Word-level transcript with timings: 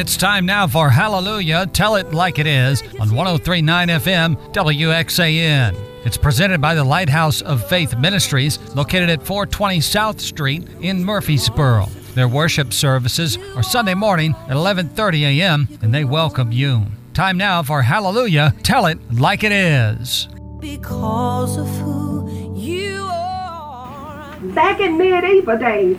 It's 0.00 0.16
time 0.16 0.46
now 0.46 0.66
for 0.66 0.88
Hallelujah. 0.88 1.66
Tell 1.66 1.96
it 1.96 2.14
like 2.14 2.38
it 2.38 2.46
is 2.46 2.80
on 2.98 3.14
1039 3.14 3.88
FM 3.88 4.34
WXAN. 4.54 5.76
It's 6.06 6.16
presented 6.16 6.58
by 6.58 6.74
the 6.74 6.82
Lighthouse 6.82 7.42
of 7.42 7.68
Faith 7.68 7.94
Ministries, 7.98 8.58
located 8.74 9.10
at 9.10 9.22
420 9.22 9.82
South 9.82 10.18
Street 10.18 10.66
in 10.80 11.04
Murphysboro. 11.04 11.86
Their 12.14 12.28
worship 12.28 12.72
services 12.72 13.36
are 13.54 13.62
Sunday 13.62 13.92
morning 13.92 14.34
at 14.48 14.56
11:30 14.56 15.38
a.m. 15.38 15.68
and 15.82 15.92
they 15.92 16.04
welcome 16.04 16.50
you. 16.50 16.86
Time 17.12 17.36
now 17.36 17.62
for 17.62 17.82
Hallelujah. 17.82 18.54
Tell 18.62 18.86
it 18.86 18.98
like 19.12 19.44
it 19.44 19.52
is. 19.52 20.28
Because 20.60 21.58
of 21.58 21.68
who 21.76 22.56
you 22.56 23.02
are. 23.02 24.34
Back 24.54 24.80
in 24.80 24.96
medieval 24.96 25.58
days, 25.58 25.98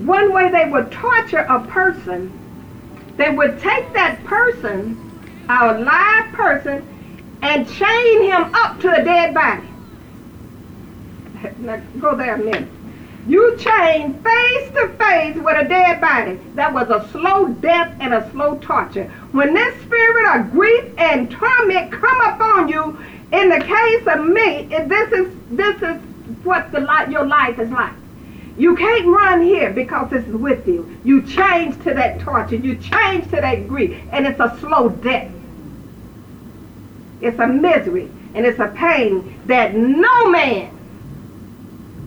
one 0.00 0.30
way 0.30 0.50
they 0.50 0.68
would 0.68 0.92
torture 0.92 1.46
a 1.48 1.66
person, 1.68 2.38
they 3.22 3.30
would 3.30 3.60
take 3.60 3.92
that 3.92 4.22
person, 4.24 4.98
our 5.48 5.78
live 5.78 6.32
person, 6.32 6.84
and 7.42 7.68
chain 7.68 8.22
him 8.22 8.52
up 8.54 8.80
to 8.80 8.92
a 8.92 9.04
dead 9.04 9.32
body. 9.32 9.68
Now, 11.58 11.80
go 12.00 12.16
there 12.16 12.34
a 12.34 12.38
minute. 12.38 12.68
You 13.28 13.56
chain 13.58 14.14
face 14.14 14.70
to 14.72 14.88
face 14.98 15.36
with 15.36 15.56
a 15.56 15.68
dead 15.68 16.00
body. 16.00 16.40
That 16.56 16.74
was 16.74 16.90
a 16.90 17.08
slow 17.12 17.46
death 17.46 17.94
and 18.00 18.12
a 18.12 18.28
slow 18.32 18.58
torture. 18.58 19.08
When 19.30 19.54
this 19.54 19.80
spirit 19.82 20.36
of 20.36 20.50
grief 20.50 20.92
and 20.98 21.30
torment 21.30 21.92
come 21.92 22.20
upon 22.22 22.68
you, 22.68 22.98
in 23.32 23.48
the 23.48 23.60
case 23.60 24.06
of 24.08 24.26
me, 24.26 24.66
this 24.88 25.12
is 25.12 25.32
this 25.50 25.80
is 25.80 26.02
what 26.42 26.72
the 26.72 26.80
your 27.08 27.26
life 27.26 27.60
is 27.60 27.70
like. 27.70 27.92
You 28.58 28.76
can't 28.76 29.06
run 29.06 29.42
here 29.42 29.70
because 29.70 30.10
this 30.10 30.26
is 30.26 30.34
with 30.34 30.66
you. 30.68 30.98
You 31.04 31.22
change 31.22 31.82
to 31.84 31.94
that 31.94 32.20
torture. 32.20 32.56
You 32.56 32.76
change 32.76 33.24
to 33.30 33.36
that 33.40 33.66
grief. 33.66 33.98
And 34.12 34.26
it's 34.26 34.40
a 34.40 34.56
slow 34.60 34.90
death. 34.90 35.32
It's 37.20 37.38
a 37.38 37.46
misery. 37.46 38.10
And 38.34 38.44
it's 38.44 38.58
a 38.58 38.68
pain 38.68 39.40
that 39.46 39.74
no 39.74 40.30
man, 40.30 40.70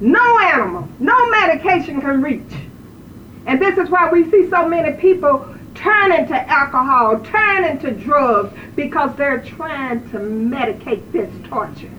no 0.01 0.39
animal, 0.39 0.87
no 0.99 1.29
medication 1.29 2.01
can 2.01 2.21
reach. 2.21 2.53
And 3.47 3.61
this 3.61 3.77
is 3.77 3.89
why 3.89 4.09
we 4.11 4.29
see 4.29 4.49
so 4.49 4.67
many 4.67 4.99
people 4.99 5.47
turn 5.75 6.11
into 6.11 6.35
alcohol, 6.49 7.19
turn 7.19 7.63
into 7.65 7.91
drugs, 7.91 8.57
because 8.75 9.15
they're 9.15 9.43
trying 9.43 10.09
to 10.11 10.17
medicate 10.17 11.11
this 11.11 11.29
torture. 11.47 11.91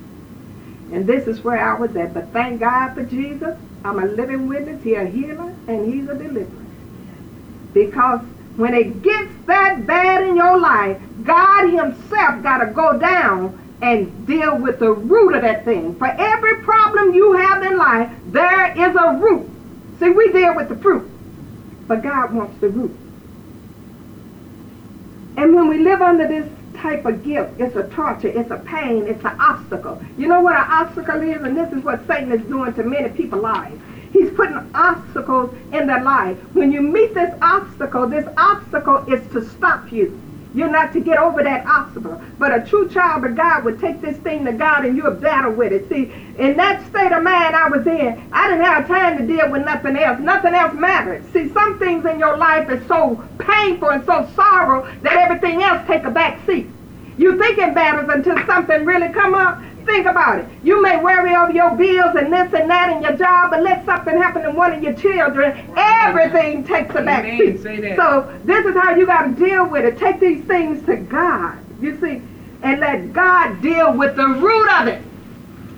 And 0.92 1.06
this 1.06 1.27
is 1.27 1.42
where 1.42 1.58
I 1.58 1.78
was 1.78 1.94
at. 1.97 2.14
But 2.14 2.33
thank 2.33 2.60
God 2.60 2.94
for 2.94 3.05
Jesus. 3.05 3.56
I'm 3.86 4.00
a 4.00 4.06
living 4.06 4.48
witness. 4.48 4.82
He's 4.82 4.96
a 4.96 5.06
healer 5.06 5.54
and 5.68 5.92
he's 5.92 6.08
a 6.08 6.14
deliverer. 6.14 6.66
Because 7.72 8.20
when 8.56 8.74
it 8.74 9.02
gets 9.02 9.30
that 9.46 9.86
bad 9.86 10.24
in 10.24 10.36
your 10.36 10.58
life, 10.58 11.00
God 11.22 11.68
himself 11.68 12.42
got 12.42 12.58
to 12.58 12.72
go 12.72 12.98
down 12.98 13.56
and 13.82 14.26
deal 14.26 14.58
with 14.58 14.80
the 14.80 14.90
root 14.90 15.34
of 15.34 15.42
that 15.42 15.64
thing. 15.64 15.94
For 15.96 16.08
every 16.08 16.62
problem 16.62 17.14
you 17.14 17.34
have 17.34 17.62
in 17.62 17.76
life, 17.76 18.10
there 18.26 18.72
is 18.72 18.96
a 18.96 19.18
root. 19.18 19.48
See, 20.00 20.10
we 20.10 20.32
deal 20.32 20.56
with 20.56 20.68
the 20.68 20.76
fruit, 20.76 21.08
but 21.86 22.02
God 22.02 22.32
wants 22.34 22.58
the 22.60 22.70
root. 22.70 22.96
And 25.36 25.54
when 25.54 25.68
we 25.68 25.78
live 25.78 26.02
under 26.02 26.26
this 26.26 26.50
type 26.77 27.05
of 27.05 27.24
guilt, 27.24 27.48
it's 27.58 27.77
a 27.77 27.88
torture, 27.88 28.28
it's 28.28 28.50
a 28.50 28.58
pain, 28.58 29.06
it's 29.06 29.24
an 29.24 29.38
obstacle. 29.41 30.00
You 30.16 30.28
know 30.28 30.41
what 30.41 30.56
an 30.56 30.66
obstacle 30.69 31.20
is? 31.22 31.42
And 31.42 31.56
this 31.56 31.72
is 31.72 31.82
what 31.84 32.06
Satan 32.06 32.32
is 32.32 32.42
doing 32.46 32.74
to 32.74 32.82
many 32.82 33.08
people's 33.10 33.42
lives. 33.42 33.80
He's 34.12 34.30
putting 34.30 34.70
obstacles 34.74 35.54
in 35.72 35.86
their 35.86 36.02
life. 36.02 36.38
When 36.54 36.72
you 36.72 36.80
meet 36.80 37.14
this 37.14 37.34
obstacle, 37.42 38.06
this 38.06 38.26
obstacle 38.37 39.04
is 39.12 39.26
to 39.32 39.44
stop 39.50 39.92
you. 39.92 40.20
You're 40.56 40.71
not 40.71 40.94
to 40.94 41.00
get 41.00 41.19
over 41.19 41.43
that 41.43 41.67
obstacle. 41.67 42.19
But 42.39 42.56
a 42.56 42.65
true 42.65 42.89
child 42.89 43.25
of 43.27 43.37
God 43.37 43.65
would 43.65 43.78
take 43.78 44.00
this 44.00 44.17
thing 44.17 44.47
to 44.47 44.53
God 44.53 44.87
and 44.87 44.97
you 44.97 45.03
would 45.03 45.21
battle 45.21 45.53
with 45.53 45.71
it. 45.71 45.87
See, 45.91 46.11
in 46.39 46.56
that 46.56 46.87
state 46.89 47.12
of 47.12 47.22
mind 47.22 47.55
I 47.55 47.69
was 47.69 47.87
in, 47.87 48.28
I 48.33 48.49
didn't 48.49 48.65
have 48.65 48.89
time 48.89 49.19
to 49.19 49.27
deal 49.27 49.50
with 49.50 49.67
nothing 49.67 49.99
else. 49.99 50.19
Nothing 50.19 50.55
else 50.55 50.72
mattered. 50.72 51.31
See, 51.34 51.50
some 51.53 51.78
things 51.78 52.06
in 52.06 52.19
your 52.19 52.39
life 52.39 52.71
is 52.71 52.87
so 52.89 53.22
painful 53.39 53.91
and 53.91 54.05
so 54.06 54.27
sorrow 54.34 54.91
that 55.03 55.12
everything 55.12 55.62
else 55.62 55.87
take 55.87 56.05
a 56.05 56.11
back 56.11 56.44
seat. 56.47 56.67
You 57.19 57.38
think 57.38 57.59
it 57.59 57.75
matters 57.75 58.09
until 58.09 58.37
something 58.47 58.87
really 58.87 59.12
come 59.12 59.34
up. 59.34 59.61
Think 59.86 60.06
about 60.06 60.41
it. 60.41 60.47
You 60.64 60.82
may 60.82 61.00
worry 61.02 61.34
over 61.34 61.52
your 61.52 61.76
bills 61.76 62.16
and 62.16 62.32
this 62.32 62.52
and 62.52 62.69
that 62.69 62.91
and 62.91 63.02
your 63.02 63.16
job, 63.16 63.50
but 63.52 63.62
let 63.62 63.84
something 63.86 64.16
happen 64.16 64.42
to 64.42 64.50
one 64.50 64.72
of 64.72 64.82
your 64.82 64.94
children, 64.94 65.72
everything 65.76 66.64
takes 66.64 66.94
a 66.97 67.02
back 67.02 67.24
seat. 67.24 67.62
So 67.96 68.38
this 68.44 68.66
is 68.66 68.75
how 68.75 68.96
you 68.96 69.06
got 69.06 69.22
to 69.22 69.46
deal 69.46 69.69
with 69.69 69.84
it. 69.84 69.96
Take 69.96 70.19
these 70.19 70.44
things 70.44 70.84
to 70.86 70.96
God, 70.96 71.58
you 71.80 71.98
see, 72.00 72.20
and 72.62 72.80
let 72.80 73.12
God 73.12 73.62
deal 73.62 73.92
with 73.96 74.16
the 74.16 74.26
root 74.26 74.69
of 74.80 74.88
it. 74.88 75.02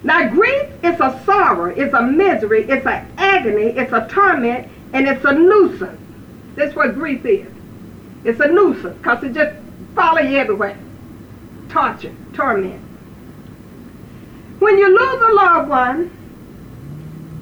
Now, 0.04 0.28
grief 0.30 0.70
is 0.82 0.98
a 1.00 1.20
sorrow, 1.26 1.66
it's 1.66 1.92
a 1.92 2.02
misery, 2.02 2.64
it's 2.64 2.86
an 2.86 3.12
agony, 3.18 3.76
it's 3.76 3.92
a 3.92 4.08
torment, 4.08 4.68
and 4.94 5.06
it's 5.06 5.24
a 5.24 5.32
nuisance. 5.32 6.00
That's 6.54 6.74
what 6.74 6.94
grief 6.94 7.26
is. 7.26 7.52
It's 8.24 8.40
a 8.40 8.48
nuisance 8.48 8.96
because 8.98 9.22
it 9.22 9.34
just 9.34 9.54
follows 9.94 10.30
you 10.30 10.38
everywhere. 10.38 10.78
Torture, 11.68 12.14
torment. 12.32 12.87
When 14.58 14.76
you 14.76 14.88
lose 14.88 15.22
a 15.22 15.34
loved 15.34 15.68
one, 15.68 16.10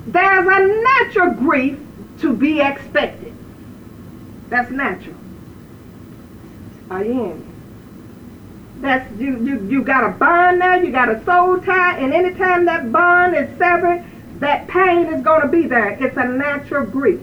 there's 0.07 0.47
a 0.47 0.83
natural 0.83 1.35
grief 1.35 1.79
to 2.21 2.33
be 2.33 2.61
expected. 2.61 3.35
That's 4.49 4.71
natural. 4.71 5.17
Are 6.91 7.05
you 7.05 7.25
in? 7.25 7.47
That's 8.81 9.11
you 9.19 9.39
you 9.43 9.67
you 9.69 9.83
got 9.83 10.05
a 10.05 10.11
bond 10.11 10.59
now, 10.59 10.77
you 10.77 10.93
got 10.93 11.09
a 11.09 11.25
soul 11.25 11.59
tie, 11.61 11.99
and 11.99 12.13
anytime 12.13 12.67
that 12.67 12.93
bond 12.93 13.35
is 13.35 13.49
severed, 13.59 14.05
that 14.39 14.69
pain 14.69 15.07
is 15.07 15.23
gonna 15.23 15.49
be 15.49 15.67
there. 15.67 15.97
It's 16.01 16.17
a 16.17 16.25
natural 16.25 16.85
grief. 16.85 17.21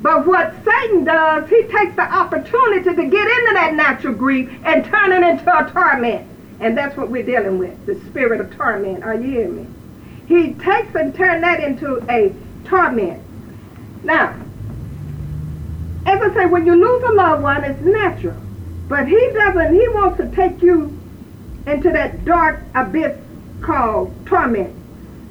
But 0.00 0.26
what 0.26 0.54
Satan 0.64 1.04
does, 1.04 1.48
he 1.48 1.62
takes 1.64 1.94
the 1.96 2.02
opportunity 2.02 2.84
to 2.84 2.94
get 2.94 3.28
into 3.28 3.50
that 3.54 3.74
natural 3.74 4.14
grief 4.14 4.50
and 4.64 4.84
turn 4.84 5.12
it 5.12 5.22
into 5.22 5.58
a 5.58 5.70
torment. 5.70 6.26
And 6.60 6.76
that's 6.76 6.96
what 6.96 7.10
we're 7.10 7.24
dealing 7.24 7.58
with, 7.58 7.86
the 7.86 7.96
spirit 8.06 8.40
of 8.40 8.54
torment. 8.56 9.04
Are 9.04 9.14
you 9.14 9.30
hearing 9.30 9.56
me? 9.56 9.66
He 10.26 10.54
takes 10.54 10.94
and 10.94 11.14
turns 11.14 11.42
that 11.42 11.62
into 11.62 12.04
a 12.10 12.34
torment. 12.64 13.22
Now, 14.04 14.34
as 16.06 16.20
I 16.20 16.34
say, 16.34 16.46
when 16.46 16.66
you 16.66 16.74
lose 16.74 17.02
a 17.02 17.12
loved 17.12 17.42
one, 17.42 17.64
it's 17.64 17.80
natural. 17.80 18.36
But 18.88 19.08
he 19.08 19.30
doesn't, 19.32 19.74
he 19.74 19.88
wants 19.88 20.18
to 20.18 20.30
take 20.30 20.62
you 20.62 20.98
into 21.66 21.90
that 21.90 22.24
dark 22.24 22.62
abyss 22.74 23.16
called 23.62 24.14
torment. 24.26 24.74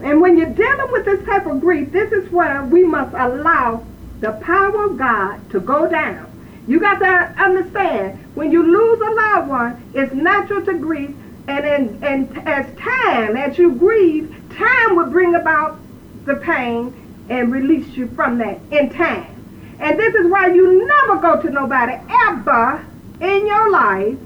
And 0.02 0.20
when 0.20 0.38
you're 0.38 0.50
dealing 0.50 0.92
with 0.92 1.06
this 1.06 1.24
type 1.26 1.46
of 1.46 1.62
grief, 1.62 1.92
this 1.92 2.12
is 2.12 2.30
where 2.32 2.64
we 2.66 2.84
must 2.84 3.14
allow 3.14 3.86
the 4.20 4.34
power 4.34 4.86
of 4.86 4.98
God 4.98 5.50
to 5.52 5.60
go 5.60 5.88
down. 5.88 6.33
You 6.68 6.80
got 6.80 7.00
to 7.00 7.44
understand, 7.44 8.24
when 8.36 8.52
you 8.52 8.64
lose 8.64 9.02
a 9.02 9.12
loved 9.12 9.50
one, 9.50 9.92
it's 9.94 10.14
natural 10.14 10.64
to 10.66 10.74
grieve, 10.74 11.16
and, 11.48 11.66
in, 11.66 12.04
and 12.04 12.48
as 12.48 12.66
time, 12.78 13.36
as 13.36 13.58
you 13.58 13.74
grieve, 13.76 14.34
time 14.56 14.96
will 14.96 15.10
bring 15.10 15.36
about 15.36 15.78
the 16.26 16.36
pain 16.36 16.94
and 17.30 17.52
release 17.52 17.88
you 17.98 18.08
from 18.10 18.38
that 18.38 18.60
in 18.72 18.90
time. 18.90 19.30
And 19.80 20.00
this 20.00 20.16
is 20.16 20.32
why 20.32 20.48
you 20.48 20.88
never 20.88 21.20
go 21.20 21.42
to 21.42 21.50
nobody 21.50 21.98
ever 22.28 22.86
in 23.20 23.46
your 23.46 23.70
life, 23.70 24.18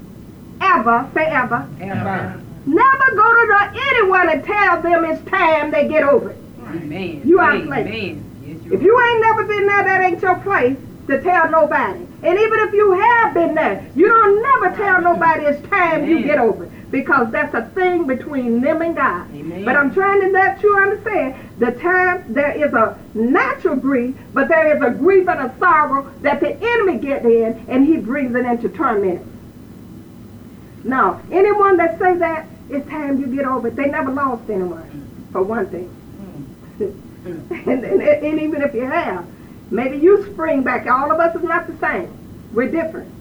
ever, 0.60 1.10
say 1.14 1.26
ever, 1.26 1.68
Ever. 1.80 2.40
never 2.66 3.16
go 3.16 3.34
to 3.34 3.46
the, 3.48 3.80
anyone 3.90 4.28
and 4.30 4.44
tell 4.44 4.80
them 4.80 5.04
it's 5.04 5.20
time 5.28 5.72
they 5.72 5.88
get 5.88 6.04
over 6.04 6.30
it. 6.30 6.38
Amen. 6.68 7.22
You 7.24 7.40
of 7.40 7.48
Amen. 7.48 8.24
Yes, 8.46 8.64
you 8.64 8.74
If 8.74 8.82
you 8.82 9.00
ain't 9.00 9.20
never 9.22 9.44
been 9.44 9.66
there, 9.66 9.84
that 9.84 10.00
ain't 10.02 10.22
your 10.22 10.36
place 10.36 10.76
to 11.08 11.20
tell 11.22 11.50
nobody. 11.50 12.07
And 12.22 12.36
even 12.38 12.60
if 12.60 12.72
you 12.72 12.92
have 12.92 13.34
been 13.34 13.54
there, 13.54 13.88
you 13.94 14.08
don't 14.08 14.42
never 14.42 14.76
tell 14.76 15.00
nobody 15.00 15.44
it's 15.44 15.68
time 15.68 16.08
you 16.08 16.22
get 16.22 16.38
over 16.38 16.64
it. 16.64 16.90
Because 16.90 17.30
that's 17.30 17.54
a 17.54 17.66
thing 17.74 18.06
between 18.06 18.60
them 18.60 18.82
and 18.82 18.96
God. 18.96 19.30
Amen. 19.32 19.64
But 19.64 19.76
I'm 19.76 19.92
trying 19.92 20.22
to 20.22 20.28
let 20.28 20.62
you 20.62 20.76
understand 20.76 21.34
the 21.58 21.72
time 21.72 22.32
there 22.32 22.52
is 22.52 22.72
a 22.72 22.98
natural 23.14 23.76
grief, 23.76 24.16
but 24.32 24.48
there 24.48 24.74
is 24.74 24.82
a 24.82 24.90
grief 24.90 25.28
and 25.28 25.40
a 25.40 25.58
sorrow 25.58 26.10
that 26.22 26.40
the 26.40 26.56
enemy 26.60 26.98
gets 26.98 27.24
in 27.24 27.64
and 27.68 27.86
he 27.86 27.98
brings 27.98 28.34
it 28.34 28.44
into 28.44 28.68
torment. 28.70 29.24
Now, 30.82 31.20
anyone 31.30 31.76
that 31.76 31.98
say 31.98 32.16
that 32.16 32.48
it's 32.70 32.88
time 32.88 33.20
you 33.20 33.26
get 33.26 33.44
over 33.44 33.68
it, 33.68 33.76
they 33.76 33.86
never 33.86 34.10
lost 34.10 34.48
anyone, 34.48 35.28
for 35.30 35.42
one 35.42 35.68
thing. 35.68 35.94
and, 37.50 37.84
and, 37.84 38.02
and 38.02 38.40
even 38.40 38.62
if 38.62 38.74
you 38.74 38.86
have, 38.86 39.26
maybe 39.70 39.98
you 39.98 40.24
spring 40.32 40.62
back. 40.62 40.86
All 40.86 41.10
of 41.10 41.18
us 41.18 41.34
is 41.36 41.42
not 41.42 41.66
the 41.66 41.76
same. 41.78 42.12
We're 42.52 42.70
different. 42.70 43.12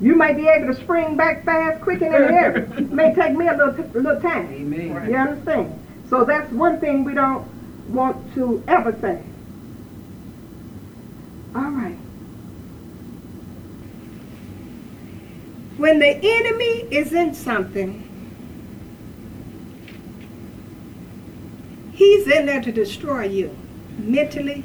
You 0.00 0.14
may 0.14 0.34
be 0.34 0.46
able 0.46 0.74
to 0.74 0.80
spring 0.80 1.16
back 1.16 1.44
fast, 1.44 1.80
quick 1.80 2.02
and 2.02 2.14
in 2.14 2.22
the 2.22 2.28
air. 2.28 2.56
It 2.56 2.90
may 2.90 3.14
take 3.14 3.36
me 3.36 3.48
a 3.48 3.56
little, 3.56 3.74
a 3.74 3.98
little 3.98 4.20
time. 4.20 4.52
Amen. 4.52 5.10
You 5.10 5.16
understand? 5.16 5.82
So 6.10 6.24
that's 6.24 6.50
one 6.52 6.80
thing 6.80 7.04
we 7.04 7.14
don't 7.14 7.46
want 7.88 8.34
to 8.34 8.62
ever 8.68 8.92
say. 9.00 9.22
All 11.54 11.70
right. 11.70 11.96
When 15.78 15.98
the 15.98 16.08
enemy 16.08 16.88
is 16.90 17.12
in 17.12 17.34
something, 17.34 18.02
he's 21.92 22.28
in 22.28 22.46
there 22.46 22.62
to 22.62 22.72
destroy 22.72 23.24
you 23.24 23.56
mentally, 23.98 24.64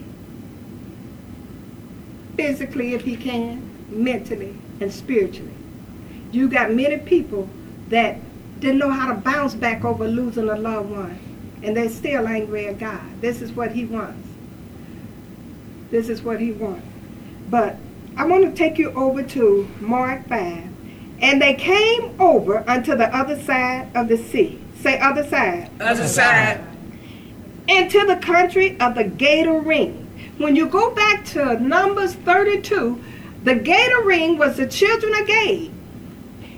physically 2.41 2.93
if 2.93 3.03
he 3.03 3.15
can, 3.15 3.61
mentally, 3.89 4.55
and 4.79 4.91
spiritually. 4.91 5.53
You 6.31 6.49
got 6.49 6.71
many 6.71 6.97
people 6.97 7.47
that 7.89 8.17
didn't 8.59 8.79
know 8.79 8.89
how 8.89 9.13
to 9.13 9.19
bounce 9.19 9.53
back 9.53 9.85
over 9.85 10.07
losing 10.07 10.49
a 10.49 10.55
loved 10.55 10.89
one, 10.89 11.19
and 11.61 11.77
they're 11.77 11.89
still 11.89 12.27
angry 12.27 12.67
at 12.67 12.79
God. 12.79 13.21
This 13.21 13.41
is 13.41 13.51
what 13.51 13.71
he 13.73 13.85
wants. 13.85 14.27
This 15.91 16.09
is 16.09 16.21
what 16.21 16.39
he 16.39 16.51
wants. 16.51 16.87
But 17.49 17.75
I 18.17 18.25
want 18.25 18.43
to 18.45 18.51
take 18.53 18.77
you 18.77 18.91
over 18.91 19.23
to 19.23 19.69
Mark 19.79 20.27
5. 20.27 20.67
And 21.21 21.39
they 21.39 21.53
came 21.53 22.19
over 22.19 22.67
unto 22.67 22.95
the 22.95 23.15
other 23.15 23.39
side 23.43 23.95
of 23.95 24.07
the 24.07 24.17
sea. 24.17 24.59
Say 24.79 24.97
other 24.99 25.23
side. 25.27 25.69
Other 25.79 26.07
side. 26.07 26.63
Into 27.67 28.03
the 28.07 28.15
country 28.15 28.79
of 28.79 28.95
the 28.95 29.03
Gadarene. 29.03 30.00
When 30.41 30.55
you 30.55 30.67
go 30.67 30.89
back 30.95 31.23
to 31.25 31.59
Numbers 31.59 32.15
32, 32.15 33.03
the 33.43 33.55
Gadarene 33.55 34.39
was 34.39 34.57
the 34.57 34.65
children 34.65 35.13
of 35.13 35.27
Gad. 35.27 35.71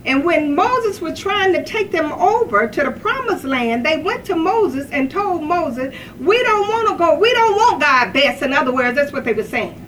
And 0.05 0.23
when 0.23 0.55
Moses 0.55 1.01
was 1.01 1.19
trying 1.19 1.53
to 1.53 1.63
take 1.63 1.91
them 1.91 2.11
over 2.13 2.67
to 2.67 2.83
the 2.83 2.91
promised 2.91 3.43
land, 3.43 3.85
they 3.85 3.97
went 3.97 4.25
to 4.25 4.35
Moses 4.35 4.89
and 4.91 5.11
told 5.11 5.43
Moses, 5.43 5.93
We 6.19 6.41
don't 6.43 6.67
want 6.67 6.89
to 6.89 6.97
go. 6.97 7.19
We 7.19 7.33
don't 7.33 7.55
want 7.55 7.81
God 7.81 8.13
best. 8.13 8.41
In 8.41 8.53
other 8.53 8.73
words, 8.73 8.95
that's 8.95 9.11
what 9.11 9.25
they 9.25 9.33
were 9.33 9.43
saying. 9.43 9.79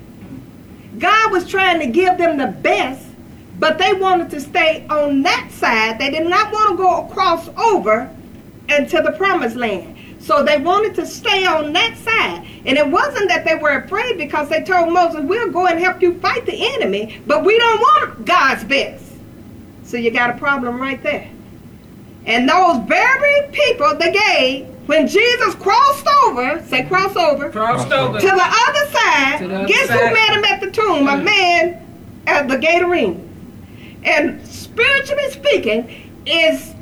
God 1.00 1.32
was 1.32 1.48
trying 1.48 1.80
to 1.80 1.88
give 1.88 2.18
them 2.18 2.38
the 2.38 2.48
best, 2.48 3.06
but 3.60 3.78
they 3.78 3.94
wanted 3.94 4.30
to 4.32 4.42
stay 4.42 4.86
on 4.90 5.22
that 5.24 5.52
side. 5.52 6.00
They 6.00 6.12
did 6.12 6.28
not 6.28 6.52
want 6.52 6.72
to 6.72 6.78
go 6.78 7.06
across 7.06 7.50
over 7.58 8.14
into 8.70 9.02
the 9.02 9.12
promised 9.14 9.56
land. 9.56 9.98
So 10.20 10.44
they 10.44 10.58
wanted 10.58 10.96
to 10.96 11.06
stay 11.06 11.46
on 11.46 11.74
that 11.74 11.98
side. 11.98 12.48
And 12.66 12.78
it 12.78 12.88
wasn't 12.88 13.30
that 13.30 13.46
they 13.46 13.56
were 13.56 13.78
afraid 13.78 14.18
because 14.18 14.50
they 14.50 14.64
told 14.64 14.92
Moses, 14.92 15.22
We'll 15.24 15.52
go 15.52 15.68
and 15.68 15.80
help 15.80 16.02
you 16.02 16.20
fight 16.20 16.46
the 16.46 16.74
enemy, 16.76 17.22
but 17.28 17.46
we 17.46 17.58
don't 17.58 17.80
want 17.80 18.26
God's 18.26 18.64
best. 18.64 19.06
So 19.84 19.98
you 19.98 20.10
got 20.12 20.32
a 20.32 20.38
problem 20.38 20.82
right 20.82 21.02
there. 21.04 21.30
And 22.26 22.50
those 22.50 22.84
very 22.88 23.48
people, 23.52 23.90
the 23.96 24.12
gay, 24.12 24.68
when 24.88 25.08
Jesus 25.08 25.54
crossed 25.56 26.08
over, 26.26 26.64
say 26.68 26.84
cross 26.86 27.16
over, 27.16 27.52
Crossed 27.52 27.92
over. 27.92 28.20
to 28.20 28.26
the 28.26 28.32
other 28.32 28.92
side, 28.92 29.38
To 29.40 29.48
the 29.48 29.56
other 29.58 29.68
guess 29.68 29.90
who 29.90 30.14
met 30.14 30.30
him 30.38 30.44
at 30.44 30.60
the 30.62 30.72
tomb? 30.72 31.08
A 31.08 31.18
man 31.18 31.86
at 32.26 32.48
the 32.48 32.58
Gadarene. 32.58 33.22
And 34.04 34.46
spiritually 34.48 35.30
speaking, 35.32 36.12
is 36.26 36.74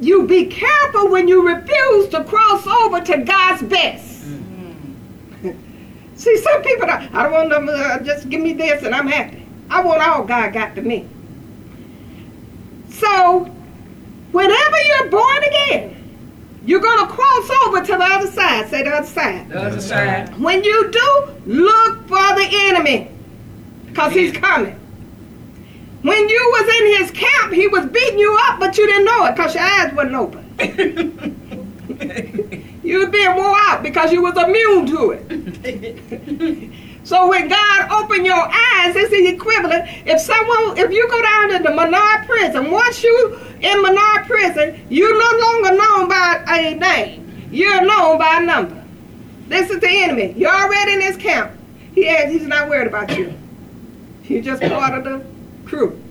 you 0.00 0.26
be 0.26 0.46
careful 0.46 1.08
when 1.10 1.28
you 1.28 1.46
refuse 1.46 2.08
to 2.08 2.24
cross 2.24 2.66
over 2.66 3.00
to 3.00 3.18
God's 3.18 3.62
best. 3.62 4.09
See, 6.20 6.36
some 6.36 6.60
people, 6.62 6.86
don't- 6.86 7.14
I 7.14 7.22
don't 7.22 7.32
want 7.32 7.48
them, 7.48 7.68
uh, 7.72 7.98
just 8.00 8.28
give 8.28 8.42
me 8.42 8.52
this 8.52 8.82
and 8.82 8.94
I'm 8.94 9.06
happy. 9.06 9.42
I 9.70 9.80
want 9.82 10.02
all 10.06 10.22
God 10.24 10.52
got 10.52 10.74
to 10.74 10.82
me. 10.82 11.08
So, 12.90 13.44
whenever 14.32 14.76
you're 14.88 15.08
born 15.08 15.44
again, 15.44 15.96
you're 16.66 16.80
going 16.80 17.06
to 17.06 17.12
cross 17.12 17.50
over 17.66 17.80
to 17.80 17.92
the 17.92 18.04
other 18.04 18.26
side. 18.26 18.68
Say 18.68 18.82
the 18.82 18.90
other 18.90 19.06
side. 19.06 19.48
The 19.48 19.62
other 19.62 19.80
side. 19.80 20.38
When 20.38 20.62
you 20.62 20.90
do, 20.90 21.28
look 21.46 22.06
for 22.06 22.18
the 22.34 22.48
enemy 22.68 23.08
because 23.86 24.12
he's 24.12 24.32
coming. 24.32 24.76
When 26.02 26.28
you 26.28 26.50
was 26.58 26.80
in 26.80 27.02
his 27.02 27.10
camp, 27.12 27.52
he 27.54 27.66
was 27.68 27.86
beating 27.86 28.18
you 28.18 28.36
up, 28.42 28.60
but 28.60 28.76
you 28.76 28.86
didn't 28.86 29.06
know 29.06 29.24
it 29.26 29.36
because 29.36 29.54
your 29.54 29.64
eyes 29.64 29.94
wasn't 29.94 30.16
open. 30.16 30.46
You 32.90 32.98
was 32.98 33.10
being 33.10 33.36
wore 33.36 33.56
out 33.56 33.84
because 33.84 34.10
you 34.10 34.20
was 34.20 34.36
immune 34.36 34.84
to 34.86 35.12
it. 35.12 36.72
so 37.04 37.28
when 37.28 37.46
God 37.46 37.88
opened 37.92 38.26
your 38.26 38.34
eyes, 38.34 38.96
it's 38.96 39.10
the 39.10 39.28
equivalent. 39.28 39.88
If 40.06 40.20
someone, 40.20 40.76
if 40.76 40.90
you 40.90 41.08
go 41.08 41.22
down 41.22 41.50
to 41.50 41.62
the 41.62 41.70
Menard 41.72 42.26
prison, 42.26 42.72
once 42.72 43.04
you 43.04 43.38
in 43.60 43.80
Menard 43.80 44.26
prison, 44.26 44.84
you're 44.90 45.16
no 45.16 45.38
longer 45.38 45.76
known 45.76 46.08
by 46.08 46.42
a 46.48 46.74
name. 46.74 47.48
You're 47.52 47.80
known 47.86 48.18
by 48.18 48.40
a 48.42 48.44
number. 48.44 48.84
This 49.46 49.70
is 49.70 49.78
the 49.78 49.88
enemy. 49.88 50.34
You're 50.36 50.52
already 50.52 50.94
in 50.94 51.00
his 51.00 51.16
camp. 51.16 51.52
He 51.94 52.06
has, 52.06 52.32
he's 52.32 52.48
not 52.48 52.68
worried 52.68 52.88
about 52.88 53.16
you. 53.16 53.32
You're 54.24 54.42
just 54.42 54.62
part 54.62 54.98
of 54.98 55.04
the 55.04 55.24
crew. 55.64 56.02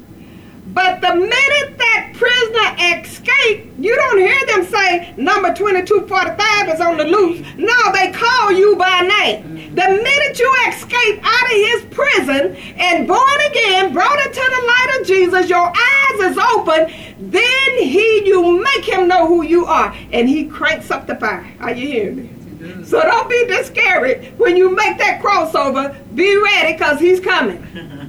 But 0.73 1.01
the 1.01 1.15
minute 1.15 1.77
that 1.77 2.11
prisoner 2.13 3.01
escaped, 3.01 3.79
you 3.79 3.95
don't 3.95 4.19
hear 4.19 4.45
them 4.47 4.65
say 4.65 5.13
number 5.17 5.53
2245 5.53 6.69
is 6.69 6.81
on 6.81 6.97
the 6.97 7.05
loose. 7.05 7.45
No, 7.57 7.91
they 7.93 8.11
call 8.11 8.51
you 8.51 8.75
by 8.75 9.01
name. 9.01 9.73
The 9.73 9.87
minute 9.87 10.39
you 10.39 10.55
escape 10.67 11.19
out 11.23 11.45
of 11.45 11.51
his 11.51 11.85
prison 11.89 12.55
and 12.77 13.07
born 13.07 13.39
again, 13.49 13.93
brought 13.93 14.19
into 14.25 14.41
the 14.41 14.65
light 14.67 14.97
of 14.99 15.07
Jesus, 15.07 15.49
your 15.49 15.71
eyes 15.75 16.31
is 16.31 16.37
open, 16.37 16.93
then 17.31 17.77
he 17.77 18.09
you 18.25 18.61
make 18.61 18.85
him 18.85 19.07
know 19.07 19.27
who 19.27 19.43
you 19.43 19.65
are. 19.65 19.95
And 20.11 20.29
he 20.29 20.45
cranks 20.45 20.91
up 20.91 21.07
the 21.07 21.15
fire. 21.15 21.45
Are 21.59 21.71
you 21.71 21.87
hearing 21.87 22.15
me? 22.17 22.39
So 22.83 23.01
don't 23.01 23.29
be 23.29 23.45
discouraged 23.47 24.37
when 24.37 24.57
you 24.57 24.75
make 24.75 24.97
that 24.97 25.21
crossover. 25.21 25.95
Be 26.13 26.35
ready 26.35 26.73
because 26.73 26.99
he's 26.99 27.19
coming. 27.19 27.65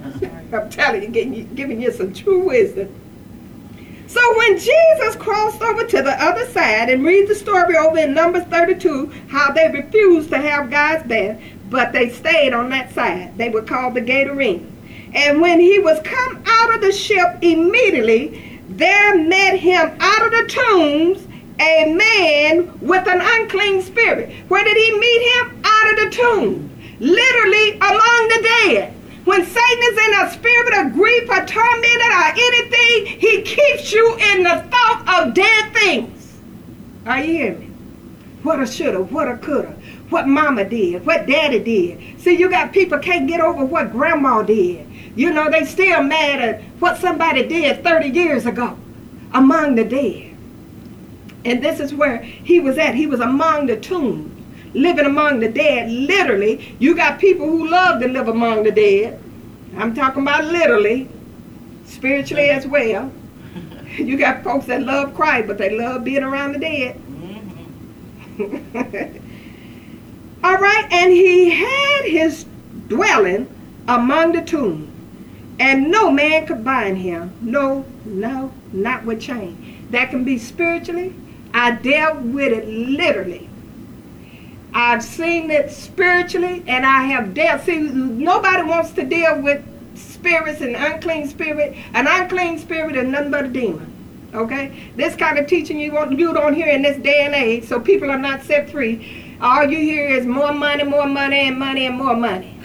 I'm 0.52 0.70
telling 0.70 1.14
you, 1.14 1.23
you, 1.23 1.44
giving 1.44 1.81
you 1.81 1.93
some 1.93 2.12
true 2.12 2.47
wisdom. 2.47 2.88
So 4.06 4.38
when 4.38 4.58
Jesus 4.58 5.14
crossed 5.17 5.62
over 5.62 5.87
to 5.87 6.02
the 6.02 6.23
other 6.23 6.44
side, 6.47 6.91
and 6.91 7.05
read 7.05 7.29
the 7.29 7.35
story 7.35 7.76
over 7.76 7.99
in 7.99 8.12
Numbers 8.12 8.43
32, 8.44 9.06
how 9.29 9.52
they 9.52 9.70
refused 9.70 10.31
to 10.31 10.38
have 10.38 10.70
God's 10.70 11.06
best, 11.06 11.41
but 11.69 11.93
they 11.93 12.08
stayed 12.08 12.52
on 12.52 12.70
that 12.70 12.93
side. 12.93 13.38
They 13.38 13.50
were 13.50 13.62
called 13.62 13.94
the 13.94 14.00
Gadarene. 14.00 14.67
And 15.14 15.41
when 15.41 15.61
he 15.61 15.79
was 15.79 16.00
come 16.02 16.43
out 16.44 16.75
of 16.75 16.81
the 16.81 16.93
ship, 16.93 17.38
immediately 17.41 18.61
there 18.69 19.17
met 19.17 19.58
him 19.58 19.97
out 20.00 20.25
of 20.25 20.31
the 20.32 20.47
tombs 20.49 21.26
a 21.61 21.93
man 21.93 22.81
with 22.81 23.06
an 23.06 23.20
unclean 23.20 23.82
spirit. 23.82 24.31
Where 24.49 24.64
did 24.64 24.76
he 24.76 24.99
meet 24.99 25.33
him? 25.33 25.62
Out 25.64 25.92
of 25.92 25.97
the 25.99 26.11
tomb. 26.16 26.71
Literally 26.99 27.73
among 27.75 28.28
the 28.28 28.40
dead. 28.42 28.95
When 29.30 29.46
Satan 29.46 29.82
is 29.92 30.06
in 30.06 30.14
a 30.14 30.30
spirit 30.32 30.75
of 30.80 30.92
grief 30.92 31.30
or 31.30 31.46
tormented 31.46 32.02
or 32.02 32.32
anything, 32.32 33.20
he 33.20 33.42
keeps 33.42 33.92
you 33.92 34.16
in 34.16 34.42
the 34.42 34.66
thought 34.72 35.04
of 35.06 35.34
dead 35.34 35.72
things. 35.72 36.37
Are 37.06 37.20
you 37.20 37.32
hearing 37.32 37.60
me? 37.60 37.66
What 38.42 38.60
a 38.60 38.66
shoulda, 38.66 39.02
what 39.04 39.28
a 39.28 39.37
coulda, 39.37 39.76
what 40.08 40.26
mama 40.26 40.64
did, 40.68 41.06
what 41.06 41.28
daddy 41.28 41.60
did. 41.60 42.20
See, 42.20 42.37
you 42.37 42.50
got 42.50 42.72
people 42.72 42.99
can't 42.99 43.28
get 43.28 43.40
over 43.40 43.64
what 43.64 43.92
grandma 43.92 44.42
did. 44.42 44.84
You 45.14 45.32
know, 45.32 45.49
they 45.49 45.64
still 45.64 46.02
mad 46.02 46.42
at 46.42 46.62
what 46.80 46.99
somebody 46.99 47.46
did 47.46 47.84
30 47.84 48.08
years 48.08 48.46
ago 48.46 48.76
among 49.32 49.76
the 49.76 49.84
dead. 49.84 50.37
And 51.44 51.62
this 51.62 51.78
is 51.78 51.94
where 51.94 52.20
he 52.20 52.58
was 52.58 52.78
at. 52.78 52.96
He 52.96 53.06
was 53.06 53.20
among 53.20 53.66
the 53.66 53.76
tombs, 53.76 54.29
living 54.74 55.06
among 55.06 55.40
the 55.40 55.48
dead. 55.48 55.90
Literally, 55.90 56.74
you 56.78 56.94
got 56.94 57.18
people 57.18 57.46
who 57.46 57.68
love 57.68 58.00
to 58.00 58.08
live 58.08 58.28
among 58.28 58.62
the 58.62 58.72
dead. 58.72 59.20
I'm 59.76 59.94
talking 59.94 60.22
about 60.22 60.44
literally, 60.44 61.08
spiritually 61.84 62.50
as 62.50 62.66
well. 62.66 63.12
You 63.90 64.16
got 64.16 64.44
folks 64.44 64.66
that 64.66 64.82
love 64.82 65.16
Christ, 65.16 65.48
but 65.48 65.58
they 65.58 65.76
love 65.76 66.04
being 66.04 66.22
around 66.22 66.52
the 66.52 66.60
dead. 66.60 66.94
All 70.44 70.56
right, 70.56 70.86
and 70.92 71.12
he 71.12 71.50
had 71.50 72.04
his 72.04 72.46
dwelling 72.86 73.48
among 73.88 74.32
the 74.32 74.42
tombs, 74.42 74.88
and 75.58 75.90
no 75.90 76.10
man 76.10 76.46
could 76.46 76.64
bind 76.64 76.98
him. 76.98 77.32
No, 77.42 77.84
no, 78.04 78.52
not 78.72 79.04
with 79.04 79.20
chain. 79.20 79.86
That 79.90 80.10
can 80.10 80.22
be 80.22 80.38
spiritually. 80.38 81.12
I 81.52 81.72
dealt 81.72 82.20
with 82.22 82.52
it 82.52 82.68
literally. 82.68 83.50
I've 84.72 85.02
seen 85.02 85.50
it 85.50 85.70
spiritually, 85.70 86.62
and 86.66 86.86
I 86.86 87.02
have 87.04 87.34
dealt. 87.34 87.62
See, 87.62 87.78
nobody 87.78 88.62
wants 88.62 88.92
to 88.92 89.04
deal 89.04 89.40
with 89.40 89.64
spirits 89.96 90.60
and 90.60 90.76
unclean 90.76 91.28
spirit. 91.28 91.76
An 91.94 92.06
unclean 92.06 92.58
spirit 92.58 92.96
is 92.96 93.06
nothing 93.06 93.30
but 93.30 93.46
a 93.46 93.48
demon. 93.48 93.86
Okay, 94.32 94.92
this 94.94 95.16
kind 95.16 95.38
of 95.38 95.48
teaching 95.48 95.80
you 95.80 95.92
won't 95.92 96.16
you 96.16 96.32
don't 96.32 96.54
hear 96.54 96.68
in 96.68 96.82
this 96.82 96.96
day 96.98 97.24
and 97.26 97.34
age, 97.34 97.64
so 97.64 97.80
people 97.80 98.10
are 98.10 98.18
not 98.18 98.44
set 98.44 98.70
free. 98.70 99.36
All 99.40 99.68
you 99.68 99.78
hear 99.78 100.06
is 100.06 100.24
more 100.24 100.52
money, 100.52 100.84
more 100.84 101.06
money, 101.06 101.48
and 101.48 101.58
money, 101.58 101.86
and 101.86 101.96
more 101.96 102.14
money. 102.14 102.56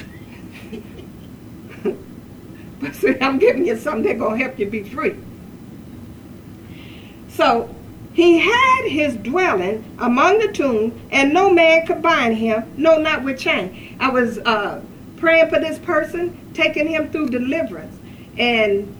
but 2.79 2.93
see, 2.93 3.15
I'm 3.19 3.39
giving 3.39 3.65
you 3.65 3.77
something 3.77 4.03
that's 4.03 4.19
gonna 4.19 4.37
help 4.37 4.59
you 4.59 4.67
be 4.67 4.83
free. 4.83 5.15
So 7.29 7.73
he 8.15 8.39
had 8.39 8.87
his 8.87 9.17
dwelling 9.17 9.83
among 9.99 10.39
the 10.39 10.47
tomb, 10.47 10.97
and 11.11 11.33
no 11.33 11.51
man 11.51 11.85
could 11.85 12.01
bind 12.01 12.37
him, 12.37 12.63
no, 12.77 12.97
not 12.97 13.25
with 13.25 13.37
chain. 13.37 13.97
I 13.99 14.09
was 14.09 14.37
uh, 14.37 14.81
praying 15.17 15.49
for 15.49 15.59
this 15.59 15.77
person, 15.79 16.53
taking 16.53 16.87
him 16.87 17.11
through 17.11 17.27
deliverance, 17.27 17.93
and 18.37 18.95